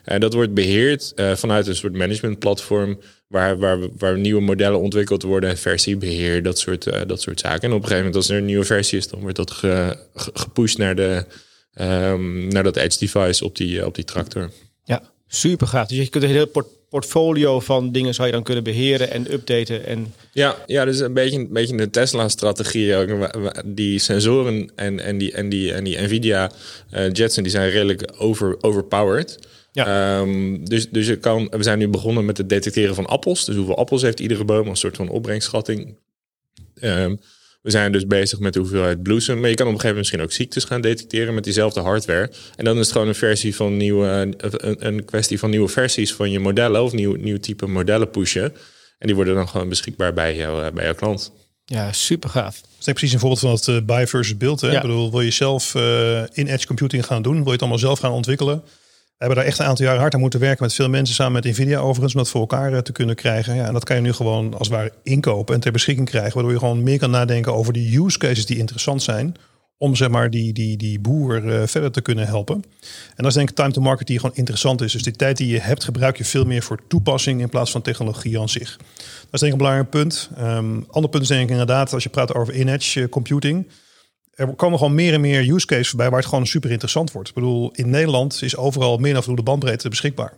[0.03, 5.57] En dat wordt beheerd vanuit een soort managementplatform waar, waar, waar nieuwe modellen ontwikkeld worden,
[5.57, 7.61] versiebeheer, dat soort, dat soort zaken.
[7.61, 9.97] En op een gegeven moment, als er een nieuwe versie is, dan wordt dat ge,
[10.15, 11.25] ge, gepusht naar, de,
[11.81, 14.51] um, naar dat edge device op die, op die tractor.
[14.83, 15.87] Ja, super gaaf.
[15.87, 19.33] Dus je kunt een heel port portfolio van dingen zou je dan kunnen beheren en
[19.33, 19.85] updaten.
[19.85, 20.13] En...
[20.33, 22.95] Ja, ja, dus een beetje, een beetje de Tesla-strategie.
[23.65, 26.51] Die sensoren en, en, die, en, die, en die NVIDIA
[26.93, 29.39] uh, Jetson die zijn redelijk over, overpowered.
[29.71, 30.19] Ja.
[30.19, 33.45] Um, dus dus je kan, we zijn nu begonnen met het detecteren van appels.
[33.45, 35.97] Dus hoeveel appels heeft iedere boom, een soort van opbrengschatting.
[36.81, 37.19] Um,
[37.61, 39.39] we zijn dus bezig met de hoeveelheid bloesem.
[39.39, 42.31] Maar je kan op een gegeven moment misschien ook ziektes gaan detecteren met diezelfde hardware.
[42.55, 46.13] En dan is het gewoon een versie van nieuwe, een, een kwestie van nieuwe versies
[46.13, 48.53] van je modellen of nieuw, nieuw type modellen pushen.
[48.97, 51.31] En die worden dan gewoon beschikbaar bij, jou, eh, bij jouw klant.
[51.65, 52.61] Ja, super gaaf.
[52.61, 54.61] Dat is precies een voorbeeld van het uh, buy versus build.
[54.61, 54.67] Hè?
[54.67, 54.75] Ja.
[54.75, 57.35] Ik bedoel, wil je zelf uh, in edge computing gaan doen?
[57.35, 58.63] Wil je het allemaal zelf gaan ontwikkelen?
[59.19, 61.33] We hebben daar echt een aantal jaren hard aan moeten werken met veel mensen samen
[61.33, 63.55] met Nvidia overigens, om dat voor elkaar eh, te kunnen krijgen.
[63.55, 66.33] Ja, en dat kan je nu gewoon als het ware inkopen en ter beschikking krijgen,
[66.33, 69.35] waardoor je gewoon meer kan nadenken over die use cases die interessant zijn
[69.77, 72.55] om zeg maar die, die, die boer uh, verder te kunnen helpen.
[72.55, 74.91] En dat is denk ik time to market die gewoon interessant is.
[74.91, 77.81] Dus die tijd die je hebt, gebruik je veel meer voor toepassing in plaats van
[77.81, 78.77] technologie aan zich.
[78.77, 78.87] Dat
[79.31, 80.29] is denk ik een belangrijk punt.
[80.39, 83.67] Um, ander punt is denk ik inderdaad, als je praat over in-edge uh, computing
[84.39, 87.29] er komen gewoon meer en meer use cases voorbij waar het gewoon super interessant wordt.
[87.29, 90.33] Ik bedoel, in Nederland is overal meer dan voldoende bandbreedte beschikbaar.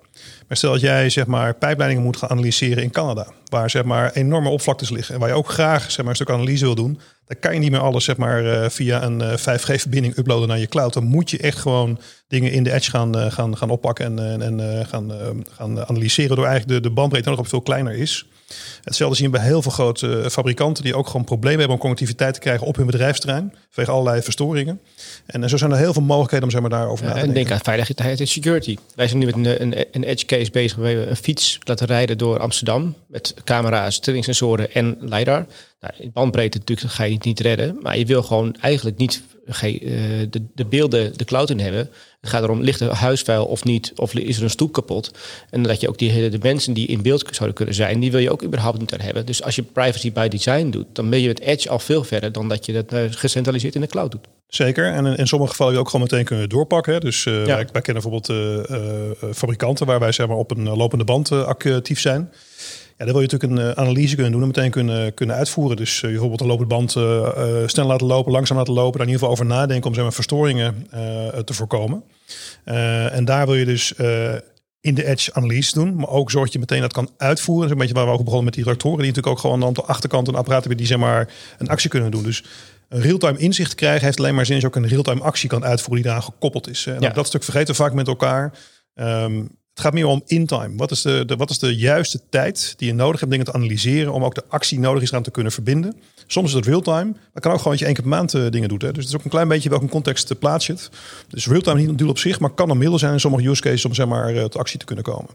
[0.47, 4.11] Maar stel dat jij zeg maar pijpleidingen moet gaan analyseren in Canada, waar zeg maar
[4.11, 6.99] enorme oppervlaktes liggen en waar je ook graag zeg maar een stuk analyse wil doen,
[7.25, 10.59] dan kan je niet meer alles zeg maar uh, via een uh, 5G-verbinding uploaden naar
[10.59, 10.93] je cloud.
[10.93, 14.41] Dan moet je echt gewoon dingen in de edge gaan, uh, gaan, gaan oppakken en,
[14.41, 15.11] en gaan,
[15.51, 18.25] gaan analyseren door eigenlijk de, de bandbreedte nog veel kleiner is.
[18.83, 22.33] Hetzelfde zien we bij heel veel grote fabrikanten die ook gewoon problemen hebben om connectiviteit
[22.33, 23.53] te krijgen op hun bedrijfsterrein.
[23.69, 24.79] Vanwege allerlei verstoringen.
[25.25, 27.41] En, zo zijn er heel veel mogelijkheden om zeg maar, daarover ja, na te denken.
[27.41, 28.77] En denk aan veiligheid en security.
[28.95, 30.77] Wij zijn nu met een, een, een edge case bezig.
[30.77, 32.95] We hebben een fiets laten rijden door Amsterdam.
[33.07, 35.45] Met camera's, trillingsensoren en LiDAR.
[35.79, 37.77] Nou, in bandbreedte natuurlijk ga je het niet redden.
[37.81, 41.89] Maar je wil gewoon eigenlijk niet de, de beelden de cloud in hebben.
[42.21, 43.91] Het gaat erom, ligt er huisvuil of niet?
[43.95, 45.11] Of is er een stoep kapot?
[45.49, 48.19] En dat je ook die, de mensen die in beeld zouden kunnen zijn, die wil
[48.19, 49.25] je ook überhaupt niet aan hebben.
[49.25, 52.31] Dus als je privacy by design doet, dan ben je met Edge al veel verder
[52.31, 54.27] dan dat je dat uh, gecentraliseerd in de cloud doet.
[54.47, 54.93] Zeker.
[54.93, 56.93] En in, sommige gevallen je ook gewoon meteen kunnen doorpakken.
[56.93, 56.99] Hè.
[56.99, 57.55] Dus uh, ja.
[57.55, 61.99] wij, wij, kennen bijvoorbeeld uh, fabrikanten waar wij zeg maar, op een lopende band actief
[61.99, 62.31] zijn.
[63.01, 65.77] Ja, dan wil je natuurlijk een analyse kunnen doen en meteen kunnen, kunnen uitvoeren.
[65.77, 68.97] Dus uh, bijvoorbeeld een lopende band uh, snel laten lopen, langzaam laten lopen.
[68.97, 70.87] Daar in ieder geval over nadenken om zeg maar, verstoringen
[71.45, 72.03] te voorkomen.
[73.11, 73.93] en daar wil je dus
[74.81, 75.95] in de edge analyse doen.
[75.95, 77.67] Maar ook zorg je meteen dat kan uitvoeren.
[77.67, 78.97] Dat is een beetje waar we ook begonnen met die reactoren.
[78.97, 81.89] Die natuurlijk ook gewoon aan de achterkant een apparaat hebben die zeg maar een actie
[81.89, 82.23] kunnen doen.
[82.23, 82.43] Dus
[82.89, 85.65] een real-time inzicht krijgen heeft alleen maar zin als je ook een real-time actie kan
[85.65, 86.85] uitvoeren die daaraan gekoppeld is.
[86.85, 87.09] En ja.
[87.09, 88.53] dat stuk vergeten vaak met elkaar.
[88.95, 90.75] Um, het gaat meer om in-time.
[90.77, 94.13] Wat, is de, wat is de juiste tijd die je nodig hebt dingen te analyseren
[94.13, 95.95] om ook de actie nodig is aan te kunnen verbinden?
[96.27, 98.49] Soms is het real-time, maar kan ook gewoon dat je één keer per maand uh,
[98.49, 98.81] dingen doet.
[98.81, 98.91] Hè?
[98.91, 100.75] Dus het is ook een klein beetje welke context uh, plaats je.
[101.27, 103.61] Dus real-time niet een doel op zich, maar kan een middel zijn in sommige use
[103.61, 105.29] cases om zeg maar uh, tot actie te kunnen komen.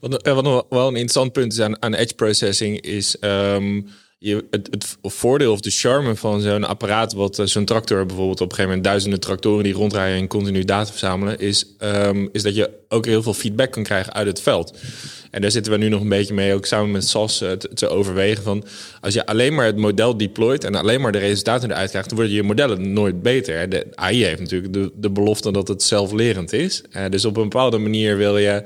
[0.00, 3.16] Wat, wat wel een interessant punt is aan, edge processing is...
[3.20, 3.86] Um,
[4.24, 8.48] je, het, voordeel of de charme van zo'n apparaat, wat eh, zo'n tractor bijvoorbeeld op
[8.48, 12.54] een gegeven moment duizenden tractoren die rondrijden en continu data verzamelen, is, ehm, is dat
[12.54, 14.78] je ook heel veel feedback kan krijgen uit het veld.
[15.30, 17.68] En daar zitten we nu nog een beetje mee, ook samen met SAS, eh, te,
[17.74, 18.64] te overwegen van
[19.00, 22.18] als je alleen maar het model deployt en alleen maar de resultaten eruit krijgt, dan
[22.18, 23.68] worden je modellen nooit beter.
[23.68, 26.82] De AI heeft natuurlijk de, belofte dat het zelflerend is.
[26.96, 28.62] Uh, dus op een bepaalde manier wil je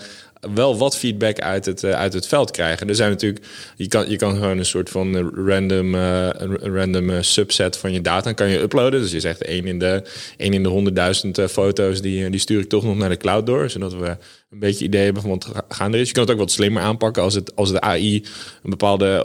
[0.54, 2.88] wel wat feedback uit het, uh, uit het veld krijgen.
[2.88, 7.22] Er zijn natuurlijk, je kan, je kan gewoon een soort van random, uh, een random
[7.22, 9.00] subset van je data kan je uploaden.
[9.00, 10.02] Dus je zegt één in de,
[10.36, 13.70] één in de honderdduizend foto's, die, die stuur ik toch nog naar de cloud door.
[13.70, 14.16] Zodat we
[14.50, 16.06] een beetje idee hebben van wat gaan is.
[16.08, 18.24] Je kan het ook wat slimmer aanpakken als, het, als de AI
[18.62, 19.24] een bepaalde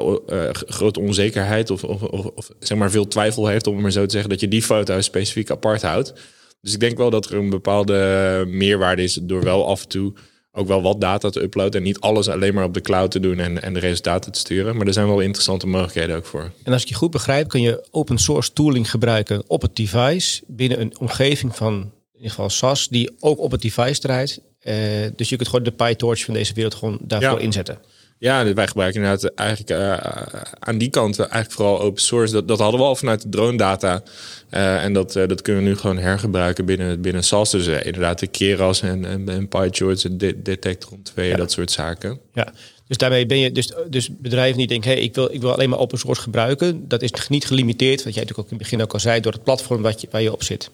[0.67, 4.05] grote onzekerheid of, of, of, of, zeg maar veel twijfel heeft, om het maar zo
[4.05, 6.13] te zeggen, dat je die foto's specifiek apart houdt.
[6.61, 10.13] Dus ik denk wel dat er een bepaalde meerwaarde is door wel af en toe
[10.55, 11.73] ook wel wat data te uploaden.
[11.79, 14.39] En niet alles alleen maar op de cloud te doen en, en de resultaten te
[14.39, 14.77] sturen.
[14.77, 16.51] Maar er zijn wel interessante mogelijkheden ook voor.
[16.63, 20.41] En als ik je goed begrijp, kun je open source tooling gebruiken op het device.
[20.47, 21.89] Binnen een omgeving van in
[22.29, 24.41] ieder geval SAS, die ook op het device draait.
[24.63, 24.73] Uh,
[25.15, 27.43] dus je kunt gewoon de PyTorch van deze wereld gewoon daarvoor Ja.
[27.45, 27.77] inzetten.
[28.23, 32.33] Ja, wij gebruiken inderdaad eigenlijk uh, aan die kant eigenlijk vooral open source.
[32.33, 34.03] Dat, dat hadden we al vanuit de drone data.
[34.51, 37.51] Uh, en dat, uh, dat kunnen we nu gewoon hergebruiken binnen, binnen SAS.
[37.51, 41.35] Dus inderdaad de Keras en, en, en PyTorch en de, Detectron 2, ja.
[41.35, 42.19] dat soort zaken.
[42.33, 42.53] Ja,
[42.87, 45.69] dus daarmee ben je dus, dus bedrijven die denken, hey, ik, wil, ik wil alleen
[45.69, 46.87] maar open source gebruiken.
[46.87, 49.31] Dat is niet gelimiteerd, wat jij natuurlijk ook in het begin ook al zei, door
[49.31, 50.69] het platform wat je, waar je op zit.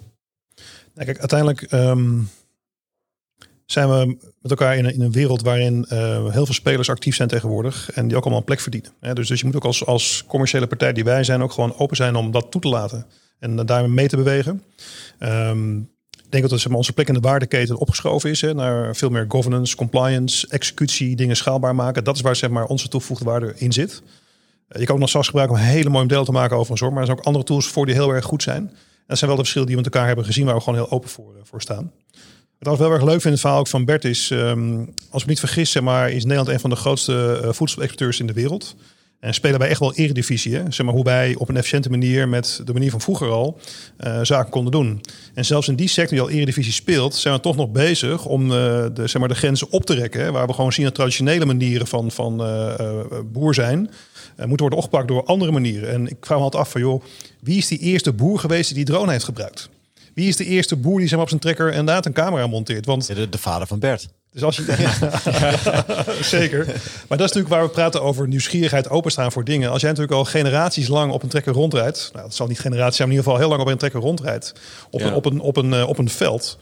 [0.93, 2.29] Nou, kijk, uiteindelijk um,
[3.71, 5.99] zijn we met elkaar in een, in een wereld waarin uh,
[6.31, 7.91] heel veel spelers actief zijn tegenwoordig.
[7.91, 8.91] En die ook allemaal een plek verdienen.
[9.13, 11.95] Dus, dus je moet ook als, als commerciële partij die wij zijn ook gewoon open
[11.95, 13.05] zijn om dat toe te laten.
[13.39, 14.63] En uh, daarmee mee te bewegen.
[15.19, 18.41] Um, ik denk dat zeg maar, onze plek in de waardeketen opgeschoven is.
[18.41, 22.03] Naar veel meer governance, compliance, executie, dingen schaalbaar maken.
[22.03, 24.01] Dat is waar zeg maar, onze toegevoegde waarde in zit.
[24.69, 26.91] Uh, je kan ook nog SAS gebruiken om een hele mooie model te maken overigens.
[26.91, 28.71] Maar er zijn ook andere tools voor die heel erg goed zijn.
[29.07, 30.45] Dat zijn wel de verschillen die we met elkaar hebben gezien.
[30.45, 31.91] Waar we gewoon heel open voor, voor staan.
[32.59, 35.21] Wat ik wel erg leuk vind in het verhaal ook van Bert is, um, als
[35.21, 38.33] ik me niet vergis, maar, is Nederland een van de grootste uh, voedselexporteurs in de
[38.33, 38.75] wereld.
[39.19, 40.51] En spelen wij echt wel eredivisie.
[40.69, 43.59] Zeg maar, hoe wij op een efficiënte manier met de manier van vroeger al
[43.99, 45.01] uh, zaken konden doen.
[45.33, 48.43] En zelfs in die sector die al eredivisie speelt, zijn we toch nog bezig om
[48.43, 48.49] uh,
[48.93, 50.21] de, zeg maar, de grenzen op te rekken.
[50.21, 50.31] Hè?
[50.31, 52.37] Waar we gewoon zien dat traditionele manieren van, van
[53.31, 53.79] boer zijn,
[54.35, 55.89] moeten worden opgepakt door andere manieren.
[55.89, 57.03] En ik vraag me altijd af van, joh,
[57.39, 59.69] wie is die eerste boer geweest die die drone heeft gebruikt?
[60.19, 62.85] Wie is de eerste boer die maar, op zijn trekker inderdaad een camera monteert?
[62.85, 64.07] Want de, de vader van Bert.
[64.31, 66.65] Dus als je, ja, zeker.
[67.07, 69.69] Maar dat is natuurlijk waar we praten over nieuwsgierigheid, openstaan voor dingen.
[69.69, 72.95] Als jij natuurlijk al generaties lang op een trekker rondrijdt, nou, dat zal niet generaties
[72.95, 74.53] zijn, maar in ieder geval heel lang op een trekker rondrijdt,
[74.89, 75.05] op, ja.
[75.05, 76.57] een, op, een, op, een, op een veld.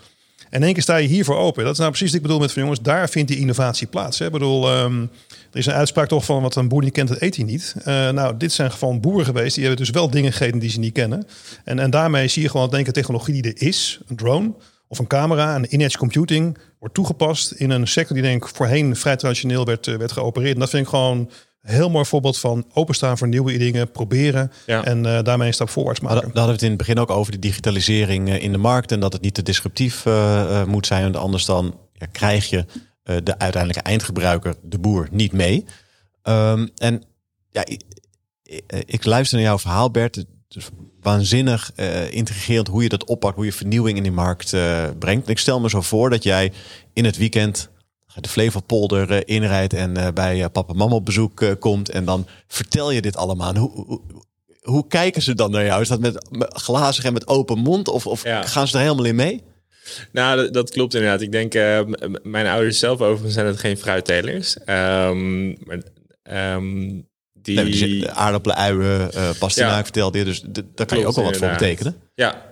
[0.49, 1.63] En in één keer sta je hiervoor open.
[1.63, 4.19] Dat is nou precies wat ik bedoel met van jongens, daar vindt die innovatie plaats.
[4.19, 4.25] Hè?
[4.25, 5.09] Ik bedoel, um,
[5.51, 7.75] er is een uitspraak toch van wat een boer niet kent, dat eet hij niet.
[7.79, 10.79] Uh, nou, dit zijn gewoon boeren geweest, die hebben dus wel dingen gegeten die ze
[10.79, 11.27] niet kennen.
[11.63, 14.53] En, en daarmee zie je gewoon dat denk ik technologie die er is, een drone
[14.87, 18.95] of een camera, een in-edge computing, wordt toegepast in een sector die denk ik voorheen
[18.95, 20.53] vrij traditioneel werd, werd geopereerd.
[20.53, 24.51] En dat vind ik gewoon een heel mooi voorbeeld van openstaan voor nieuwe dingen, proberen
[24.65, 24.83] ja.
[24.83, 26.21] en uh, daarmee een stap voorwaarts maken.
[26.21, 28.99] Daar hadden we het in het begin ook over de digitalisering in de markt en
[28.99, 32.65] dat het niet te disruptief uh, moet zijn, want anders dan ja, krijg je
[33.07, 35.65] de uiteindelijke eindgebruiker, de boer, niet mee.
[36.23, 37.03] Um, en
[37.51, 37.81] ja, ik,
[38.85, 40.25] ik luister naar jouw verhaal, Bert.
[40.47, 40.69] Dus
[41.01, 45.25] waanzinnig uh, intrigerend hoe je dat oppakt, hoe je vernieuwing in die markt uh, brengt.
[45.25, 46.51] En ik stel me zo voor dat jij
[46.93, 47.69] in het weekend
[48.15, 51.89] de Flevopolder uh, inrijdt en bij papa en mama op bezoek komt.
[51.89, 53.55] En dan vertel je dit allemaal.
[53.55, 54.01] Hoe, hoe,
[54.61, 55.81] hoe, kijken ze dan naar jou?
[55.81, 57.87] Is dat met glazig en met open mond?
[57.87, 58.41] Of, of ja.
[58.41, 59.43] gaan ze er helemaal in mee?
[60.11, 61.21] Nou, dat, dat klopt inderdaad.
[61.21, 61.79] Ik denk, uh,
[62.23, 64.57] mijn ouders zelf overigens zijn het geen fruittelers.
[64.65, 65.81] Um, maar,
[66.55, 67.61] um, die...
[67.61, 69.83] Nee, aardappelen, uien, uh, pastinaak ja.
[69.83, 70.23] vertelde je.
[70.25, 70.43] Dus
[70.75, 71.95] daar kan je ook wel wat voor betekenen.
[72.15, 72.45] Ja.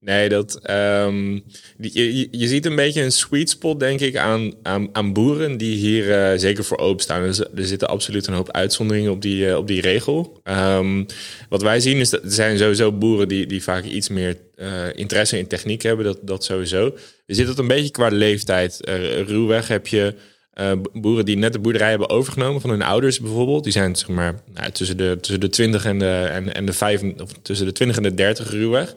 [0.00, 1.44] Nee, dat, um,
[1.76, 5.56] die, je, je ziet een beetje een sweet spot, denk ik, aan, aan, aan boeren
[5.56, 7.22] die hier uh, zeker voor openstaan.
[7.22, 10.40] Dus er zitten absoluut een hoop uitzonderingen op die, uh, op die regel.
[10.44, 11.06] Um,
[11.48, 14.94] wat wij zien is dat er zijn sowieso boeren die, die vaak iets meer uh,
[14.94, 16.04] interesse in techniek hebben.
[16.04, 16.96] Dat, dat sowieso.
[17.26, 18.80] Je zit het een beetje qua leeftijd.
[19.26, 20.14] ruwweg heb je
[20.54, 23.64] uh, boeren die net de boerderij hebben overgenomen van hun ouders bijvoorbeeld.
[23.64, 26.72] Die zijn zeg maar nou, tussen, de, tussen de 20 en de, en, en de
[26.72, 28.94] 5, of tussen de 20 en de 30 ruwweg.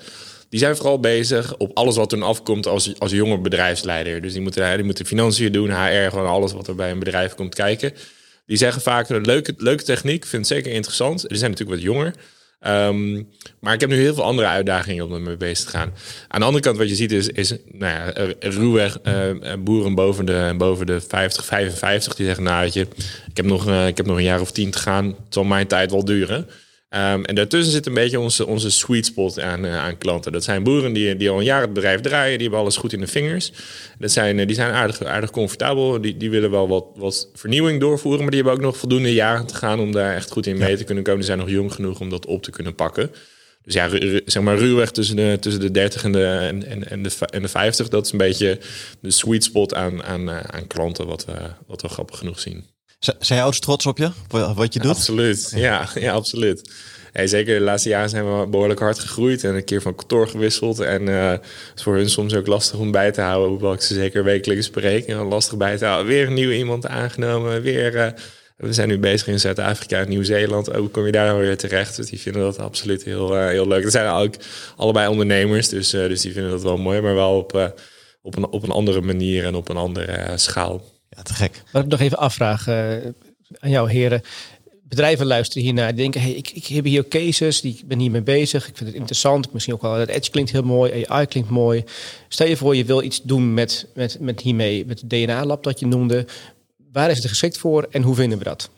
[0.49, 4.21] Die zijn vooral bezig op alles wat hun afkomt als, als jonge bedrijfsleider.
[4.21, 7.33] Dus die moeten, die moeten financiën doen, HR, gewoon alles wat er bij een bedrijf
[7.33, 7.93] komt kijken.
[8.45, 11.27] Die zeggen vaak, leuke, leuke techniek, vind het zeker interessant.
[11.27, 12.13] Die zijn natuurlijk wat jonger.
[12.65, 13.29] Um,
[13.59, 15.93] maar ik heb nu heel veel andere uitdagingen om ermee bezig te gaan.
[16.27, 20.25] Aan de andere kant, wat je ziet, is, is nou ja, ruwweg uh, boeren boven
[20.25, 22.87] de, boven de 50, 55 die zeggen: Nou, weet je,
[23.29, 25.05] ik heb, nog, uh, ik heb nog een jaar of tien te gaan.
[25.05, 26.47] Het zal mijn tijd wel duren.
[26.89, 30.31] Ehm, en daartussen zit een beetje onze, onze sweet spot aan, eh, aan klanten.
[30.31, 32.93] Dat zijn boeren die, die al een jaar het bedrijf draaien, die hebben alles goed
[32.93, 33.51] in de vingers.
[33.99, 37.79] Dat zijn, eh, die zijn aardig, aardig comfortabel, die, die willen wel wat, wat vernieuwing
[37.79, 40.57] doorvoeren, maar die hebben ook nog voldoende jaren te gaan om daar echt goed in
[40.57, 41.19] mee te kunnen komen.
[41.19, 43.11] Die zijn nog jong genoeg om dat op te kunnen pakken.
[43.61, 43.89] Dus ja,
[44.25, 47.41] zeg maar ruwweg tussen de, tussen de 30 en de, en, en, en, de, en
[47.41, 48.59] de 50, dat is een beetje
[48.99, 51.33] de sweet spot aan, aan, eh, aan klanten, wat we,
[51.65, 52.76] wat we grappig genoeg zien.
[52.99, 54.11] Zijn ouders trots op je?
[54.55, 54.91] Wat je doet?
[54.91, 56.71] Absoluut, ja, ja absoluut.
[57.11, 60.27] Hey, zeker de laatste jaren zijn we behoorlijk hard gegroeid en een keer van kantoor
[60.27, 60.79] gewisseld.
[60.79, 61.41] En uh, het
[61.75, 64.65] is voor hun soms ook lastig om bij te houden, hoewel ik ze zeker wekelijks
[64.65, 65.05] spreek.
[65.05, 66.07] En lastig bij te houden.
[66.07, 67.95] Weer een nieuwe iemand aangenomen, weer...
[67.95, 68.07] Uh,
[68.57, 70.67] we zijn nu bezig in Zuid-Afrika en Nieuw-Zeeland.
[70.67, 71.95] Hoe kom je daar weer terecht?
[71.95, 73.83] Dus die vinden dat absoluut heel, uh, heel leuk.
[73.83, 74.33] Er zijn ook
[74.75, 77.01] allebei ondernemers, dus, dus die vinden dat wel mooi.
[77.01, 77.75] Maar wel op,
[78.21, 80.96] op, een, op een andere manier en op een andere schaal.
[81.09, 81.63] Ja, te gek.
[81.71, 82.67] Wat ik nog even afvraag
[83.59, 84.21] aan jou heren
[84.87, 85.87] bedrijven luisteren hiernaar.
[85.87, 88.67] Die denken, hey, ik, ik heb hier cases, die, ik ben hiermee bezig.
[88.67, 89.53] Ik vind het interessant.
[89.53, 91.83] Misschien ook wel, het Edge klinkt heel mooi, AI klinkt mooi.
[92.27, 95.79] Stel je voor, je wil iets doen met, met, met hiermee, met het DNA-lab dat
[95.79, 96.25] je noemde.
[96.91, 98.69] Waar is het geschikt voor en hoe vinden we dat?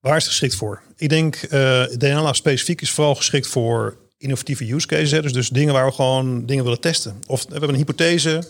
[0.00, 0.82] Waar is het geschikt voor?
[0.96, 5.22] Ik denk, uh, DNA-lab specifiek is vooral geschikt voor innovatieve use cases.
[5.22, 7.22] Dus, dus dingen waar we gewoon dingen willen testen.
[7.26, 8.42] Of we hebben een hypothese,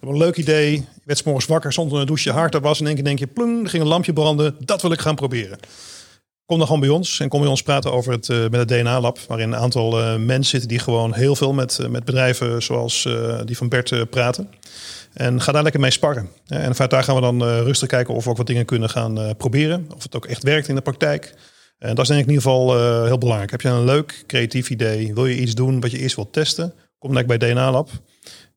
[0.00, 0.72] een leuk idee.
[0.72, 2.80] Je werd morgens wakker, zonder een douche, hart was.
[2.80, 4.56] En in één keer denk je, plung, er ging een lampje branden.
[4.58, 5.58] Dat wil ik gaan proberen.
[6.46, 8.68] Kom dan gewoon bij ons en kom bij ons praten over het, uh, met het
[8.68, 9.18] DNA-lab.
[9.26, 13.08] Waarin een aantal uh, mensen zitten die gewoon heel veel met, uh, met bedrijven zoals
[13.44, 14.50] die van Bert praten.
[15.12, 16.28] En ga daar lekker mee sparren.
[16.46, 19.36] En vanuit daar gaan we dan rustig kijken of we ook wat dingen kunnen gaan
[19.36, 19.86] proberen.
[19.96, 21.34] Of het ook echt werkt in de praktijk.
[21.78, 23.50] En dat is denk ik in ieder geval heel belangrijk.
[23.50, 25.14] Heb je een leuk creatief idee?
[25.14, 26.74] Wil je iets doen wat je eerst wilt testen?
[26.98, 27.90] Kom dan bij DNA-lab.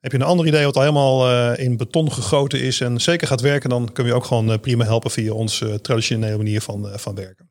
[0.01, 3.41] Heb je een ander idee wat al helemaal in beton gegoten is en zeker gaat
[3.41, 7.49] werken, dan we je ook gewoon prima helpen via onze traditionele manier van, van werken.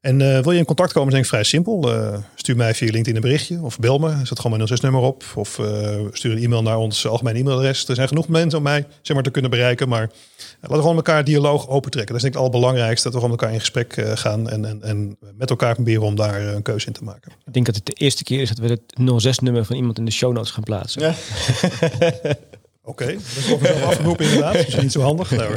[0.00, 1.94] En uh, wil je in contact komen, is denk ik vrij simpel.
[1.94, 4.26] Uh, stuur mij via LinkedIn een berichtje of bel me.
[4.26, 5.24] Zet gewoon mijn 06-nummer op.
[5.34, 5.66] Of uh,
[6.12, 7.88] stuur een e-mail naar ons algemeen e-mailadres.
[7.88, 9.88] Er zijn genoeg mensen om mij zeg maar, te kunnen bereiken.
[9.88, 10.10] Maar
[10.60, 12.14] laten we gewoon elkaar dialoog opentrekken.
[12.14, 13.10] Dat is denk ik het allerbelangrijkste.
[13.10, 14.48] Dat we gewoon met elkaar in gesprek gaan.
[14.48, 17.32] En, en, en met elkaar proberen om daar een keuze in te maken.
[17.46, 20.04] Ik denk dat het de eerste keer is dat we het 06-nummer van iemand in
[20.04, 21.02] de show notes gaan plaatsen.
[21.02, 21.14] Ja.
[22.84, 24.54] Oké, okay, dat is over afgeroepen inderdaad.
[24.54, 25.30] Dat is niet zo handig.
[25.30, 25.48] Nee,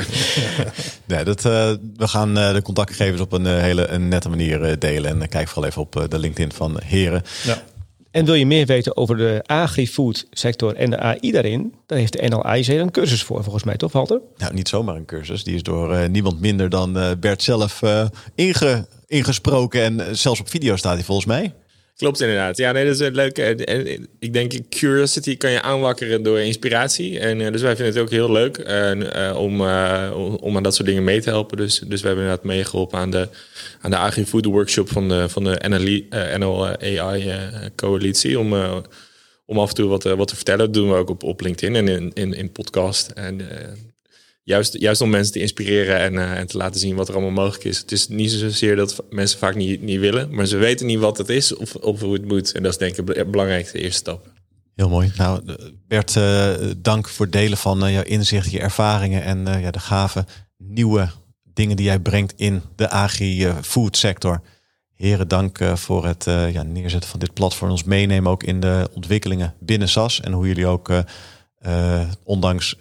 [1.06, 4.80] nee dat, uh, we gaan uh, de contactgegevens op een uh, hele een nette manier
[4.80, 5.22] delen.
[5.22, 7.22] En kijk vooral even op de LinkedIn van Heren.
[7.44, 7.64] Ja.
[8.12, 11.74] En wil je meer weten over de agri-food sector en de AI daarin?
[11.86, 14.22] Dan heeft de NLI een cursus voor, volgens mij toch, Walter?
[14.38, 15.44] Nou, niet zomaar een cursus.
[15.44, 17.82] Die is door niemand minder dan Bert zelf
[18.36, 19.82] inge, ingesproken.
[19.82, 21.54] En zelfs op video staat hij volgens mij.
[21.96, 22.58] Klopt inderdaad.
[22.58, 23.38] Ja, nee, dat is leuk.
[24.20, 27.20] Ik denk, curiosity kan je aanwakkeren door inspiratie.
[27.20, 29.62] En uh, dus wij vinden het ook heel leuk uh, om,
[30.42, 31.58] om aan dat soort dingen mee te helpen.
[31.58, 33.30] Dus, dus we hebben inderdaad meegeholpen aan de,
[33.82, 37.34] aan de agri-food workshop van de, van de NL, NL AI
[37.76, 38.40] coalitie.
[38.40, 38.54] Om,
[39.46, 40.66] om af en toe wat, wat te vertellen.
[40.66, 43.10] Dat doen we ook op, op LinkedIn en in, in, in podcast.
[43.10, 43.42] En
[44.46, 47.44] Juist, juist om mensen te inspireren en, uh, en te laten zien wat er allemaal
[47.44, 47.78] mogelijk is.
[47.78, 51.18] Het is niet zozeer dat mensen vaak niet, niet willen, maar ze weten niet wat
[51.18, 52.52] het is of, of hoe het moet.
[52.52, 54.32] En dat is denk ik de belangrijkste eerste stap.
[54.76, 55.12] Heel mooi.
[55.18, 55.42] Nou,
[55.88, 59.80] Bert, uh, dank voor het delen van uh, jouw inzicht, je ervaringen en ja, de
[59.80, 60.26] gave
[60.58, 61.10] nieuwe
[61.54, 64.42] dingen die jij brengt in de agri-food sector.
[64.94, 67.72] Heren, dank voor het ja, neerzetten van dit platform.
[67.72, 70.22] Ons meenemen ook in de ontwikkelingen binnen SAS.
[70.22, 70.92] En hoe jullie ook,
[72.24, 72.76] ondanks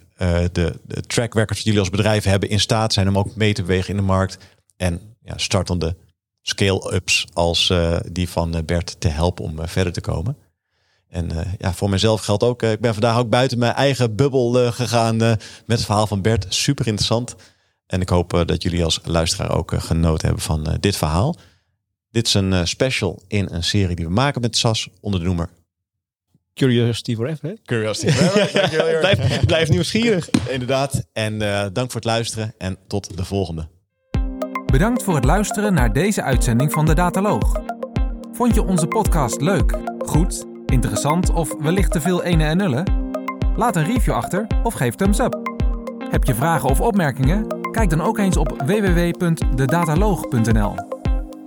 [0.52, 3.52] de, de track records die jullie als bedrijf hebben in staat zijn om ook mee
[3.52, 4.38] te bewegen in de markt.
[4.76, 5.96] En ja, startende
[6.42, 10.36] scale-ups als uh, die van eh, Bert te helpen om verder te komen.
[11.08, 15.16] En ja, voor mezelf geldt ook, ik ben vandaag ook buiten mijn eigen bubbel gegaan
[15.16, 16.46] met het verhaal van Bert.
[16.48, 17.34] Super interessant.
[17.86, 21.36] En ik hoop dat jullie als luisteraar ook genoten hebben van dit verhaal.
[22.10, 25.48] Dit is een special in een serie die we maken met SAS onder de noemer
[26.54, 27.48] Curiosity forever.
[27.48, 27.54] Hè?
[27.64, 28.98] Curiosity forever.
[28.98, 30.30] blijf, blijf nieuwsgierig.
[30.48, 31.04] Inderdaad.
[31.12, 33.68] En uh, dank voor het luisteren en tot de volgende.
[34.66, 37.60] Bedankt voor het luisteren naar deze uitzending van de Dataloog.
[38.32, 43.10] Vond je onze podcast leuk, goed, interessant of wellicht te veel ene en nullen?
[43.56, 45.40] Laat een review achter of geef thumbs up.
[46.10, 47.70] Heb je vragen of opmerkingen?
[47.70, 50.74] Kijk dan ook eens op www.dedataloog.nl.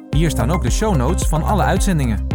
[0.09, 2.34] Hier staan ook de show notes van alle uitzendingen.